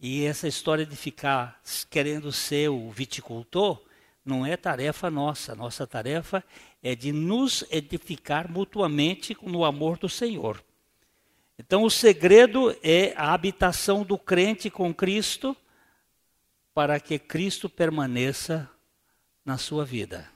E 0.00 0.24
essa 0.24 0.48
história 0.48 0.86
de 0.86 0.96
ficar 0.96 1.60
querendo 1.90 2.32
ser 2.32 2.70
o 2.70 2.90
viticultor 2.90 3.78
não 4.24 4.46
é 4.46 4.56
tarefa 4.56 5.10
nossa. 5.10 5.54
Nossa 5.54 5.86
tarefa 5.86 6.42
é 6.82 6.94
de 6.94 7.12
nos 7.12 7.62
edificar 7.70 8.50
mutuamente 8.50 9.36
no 9.42 9.66
amor 9.66 9.98
do 9.98 10.08
Senhor. 10.08 10.64
Então, 11.58 11.82
o 11.82 11.90
segredo 11.90 12.74
é 12.82 13.12
a 13.18 13.34
habitação 13.34 14.02
do 14.02 14.16
crente 14.16 14.70
com 14.70 14.94
Cristo, 14.94 15.54
para 16.72 16.98
que 16.98 17.18
Cristo 17.18 17.68
permaneça 17.68 18.66
na 19.44 19.58
sua 19.58 19.84
vida. 19.84 20.26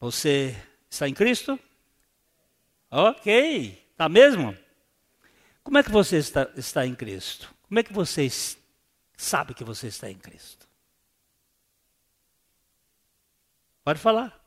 Você 0.00 0.60
está 0.90 1.08
em 1.08 1.14
Cristo? 1.14 1.60
Ok, 2.90 3.80
está 3.92 4.08
mesmo? 4.08 4.63
Como 5.64 5.78
é 5.78 5.82
que 5.82 5.90
você 5.90 6.18
está, 6.18 6.48
está 6.56 6.86
em 6.86 6.94
Cristo? 6.94 7.52
Como 7.66 7.80
é 7.80 7.82
que 7.82 7.92
você 7.92 8.28
sabe 9.16 9.54
que 9.54 9.64
você 9.64 9.86
está 9.86 10.10
em 10.10 10.18
Cristo? 10.18 10.68
Pode 13.82 13.98
falar. 13.98 14.40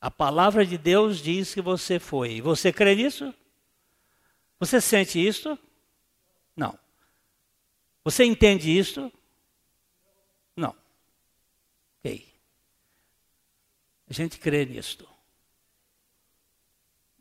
A 0.00 0.10
palavra 0.10 0.64
de 0.64 0.78
Deus 0.78 1.18
diz 1.18 1.52
que 1.52 1.60
você 1.60 1.98
foi. 1.98 2.40
Você 2.40 2.72
crê 2.72 2.94
nisso? 2.94 3.34
Você 4.60 4.80
sente 4.80 5.24
isso? 5.24 5.58
Não. 6.56 6.78
Você 8.04 8.24
entende 8.24 8.76
isso? 8.76 9.12
Não. 10.56 10.74
Ok. 11.98 12.32
A 14.08 14.12
gente 14.12 14.38
crê 14.38 14.64
nisto. 14.64 15.17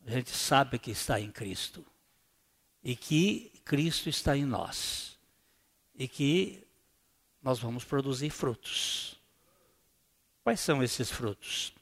A 0.07 0.11
gente 0.11 0.31
sabe 0.31 0.79
que 0.79 0.89
está 0.89 1.19
em 1.19 1.29
Cristo. 1.29 1.85
E 2.81 2.95
que 2.95 3.51
Cristo 3.65 4.07
está 4.07 4.37
em 4.37 4.45
nós. 4.45 5.19
E 5.93 6.07
que 6.07 6.65
nós 7.43 7.59
vamos 7.59 7.83
produzir 7.83 8.29
frutos. 8.29 9.19
Quais 10.43 10.61
são 10.61 10.81
esses 10.81 11.11
frutos? 11.11 11.73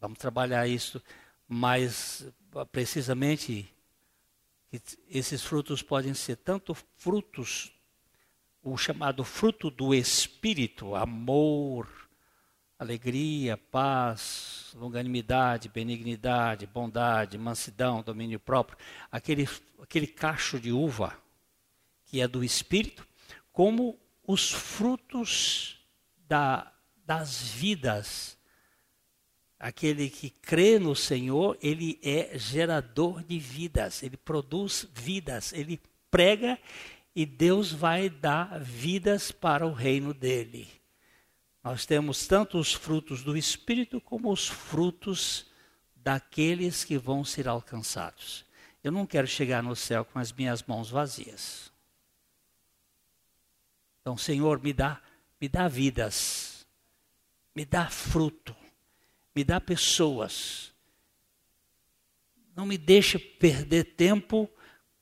Vamos 0.00 0.18
trabalhar 0.18 0.66
isso 0.66 1.02
mais 1.46 2.26
precisamente. 2.72 3.70
Esses 5.10 5.44
frutos 5.44 5.82
podem 5.82 6.14
ser 6.14 6.36
tanto 6.36 6.74
frutos, 6.96 7.70
o 8.62 8.78
chamado 8.78 9.24
fruto 9.24 9.70
do 9.70 9.94
Espírito, 9.94 10.94
amor, 10.94 12.07
alegria, 12.78 13.56
paz, 13.56 14.72
longanimidade, 14.74 15.68
benignidade, 15.68 16.66
bondade, 16.66 17.36
mansidão, 17.36 18.02
domínio 18.02 18.38
próprio, 18.38 18.78
aquele, 19.10 19.48
aquele 19.82 20.06
cacho 20.06 20.60
de 20.60 20.70
uva 20.70 21.16
que 22.04 22.20
é 22.20 22.28
do 22.28 22.42
Espírito, 22.42 23.06
como 23.52 23.98
os 24.26 24.50
frutos 24.50 25.78
da, 26.26 26.72
das 27.04 27.42
vidas 27.42 28.38
Aquele 29.58 30.08
que 30.08 30.30
crê 30.30 30.78
no 30.78 30.94
Senhor, 30.94 31.58
ele 31.60 31.98
é 32.00 32.38
gerador 32.38 33.24
de 33.24 33.40
vidas, 33.40 34.04
ele 34.04 34.16
produz 34.16 34.86
vidas, 34.94 35.52
ele 35.52 35.80
prega 36.08 36.56
e 37.14 37.26
Deus 37.26 37.72
vai 37.72 38.08
dar 38.08 38.60
vidas 38.60 39.32
para 39.32 39.66
o 39.66 39.72
reino 39.72 40.14
dele. 40.14 40.77
Nós 41.62 41.84
temos 41.84 42.26
tanto 42.26 42.58
os 42.58 42.72
frutos 42.72 43.22
do 43.22 43.36
Espírito 43.36 44.00
como 44.00 44.32
os 44.32 44.46
frutos 44.46 45.46
daqueles 45.96 46.84
que 46.84 46.96
vão 46.96 47.24
ser 47.24 47.48
alcançados. 47.48 48.44
Eu 48.82 48.92
não 48.92 49.06
quero 49.06 49.26
chegar 49.26 49.62
no 49.62 49.74
céu 49.74 50.04
com 50.04 50.18
as 50.18 50.32
minhas 50.32 50.62
mãos 50.62 50.88
vazias. 50.88 51.72
Então, 54.00 54.16
Senhor, 54.16 54.62
me 54.62 54.72
dá, 54.72 55.02
me 55.40 55.48
dá 55.48 55.68
vidas, 55.68 56.66
me 57.54 57.64
dá 57.64 57.90
fruto 57.90 58.56
me 59.38 59.44
dá 59.44 59.60
pessoas. 59.60 60.72
Não 62.56 62.66
me 62.66 62.76
deixe 62.76 63.20
perder 63.20 63.84
tempo 63.94 64.50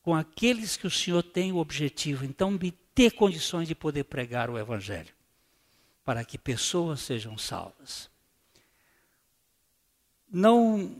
com 0.02 0.14
aqueles 0.14 0.76
que 0.76 0.86
o 0.86 0.90
Senhor 0.90 1.22
tem 1.22 1.52
o 1.52 1.56
objetivo. 1.56 2.22
Então, 2.22 2.50
me 2.50 2.78
dê 2.94 3.10
condições 3.10 3.66
de 3.66 3.74
poder 3.74 4.04
pregar 4.04 4.50
o 4.50 4.58
Evangelho, 4.58 5.14
para 6.06 6.24
que 6.24 6.38
pessoas 6.38 7.00
sejam 7.00 7.36
salvas. 7.36 8.08
Não, 10.30 10.96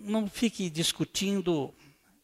não 0.00 0.26
fique 0.30 0.70
discutindo 0.70 1.74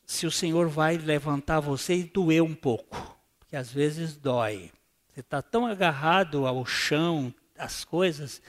se 0.07 0.27
o 0.27 0.31
Senhor 0.31 0.67
vai 0.67 0.97
levantar 0.97 1.61
você 1.61 1.95
e 1.95 2.05
doer 2.05 2.43
um 2.43 2.55
pouco, 2.55 3.19
porque 3.39 3.55
às 3.55 3.71
vezes 3.71 4.17
dói. 4.17 4.73
Você 5.13 5.21
está 5.21 5.43
tão 5.43 5.67
agarrado 5.67 6.47
ao 6.47 6.65
chão, 6.65 7.35
às 7.57 7.85
coisas, 7.85 8.41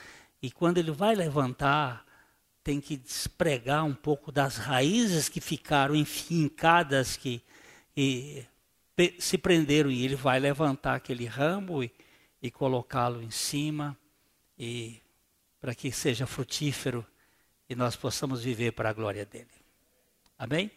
e 0.41 0.49
quando 0.49 0.77
ele 0.77 0.91
vai 0.91 1.13
levantar, 1.13 2.05
tem 2.63 2.79
que 2.79 2.95
despregar 2.95 3.83
um 3.83 3.93
pouco 3.93 4.31
das 4.31 4.55
raízes 4.55 5.27
que 5.27 5.41
ficaram 5.41 5.93
enfincadas, 5.93 7.17
que 7.17 7.43
e, 7.97 8.45
se 9.19 9.37
prenderam, 9.37 9.91
e 9.91 10.05
ele 10.05 10.15
vai 10.15 10.39
levantar 10.39 10.95
aquele 10.95 11.25
ramo 11.25 11.83
e, 11.83 11.91
e 12.43 12.51
colocá-lo 12.51 13.23
em 13.23 13.31
cima, 13.31 13.97
e 14.59 15.01
para 15.61 15.73
que 15.73 15.89
seja 15.93 16.27
frutífero 16.27 17.07
e 17.69 17.73
nós 17.73 17.95
possamos 17.95 18.43
viver 18.43 18.73
para 18.73 18.89
a 18.89 18.93
glória 18.93 19.25
dele. 19.25 19.47
Amém? 20.37 20.69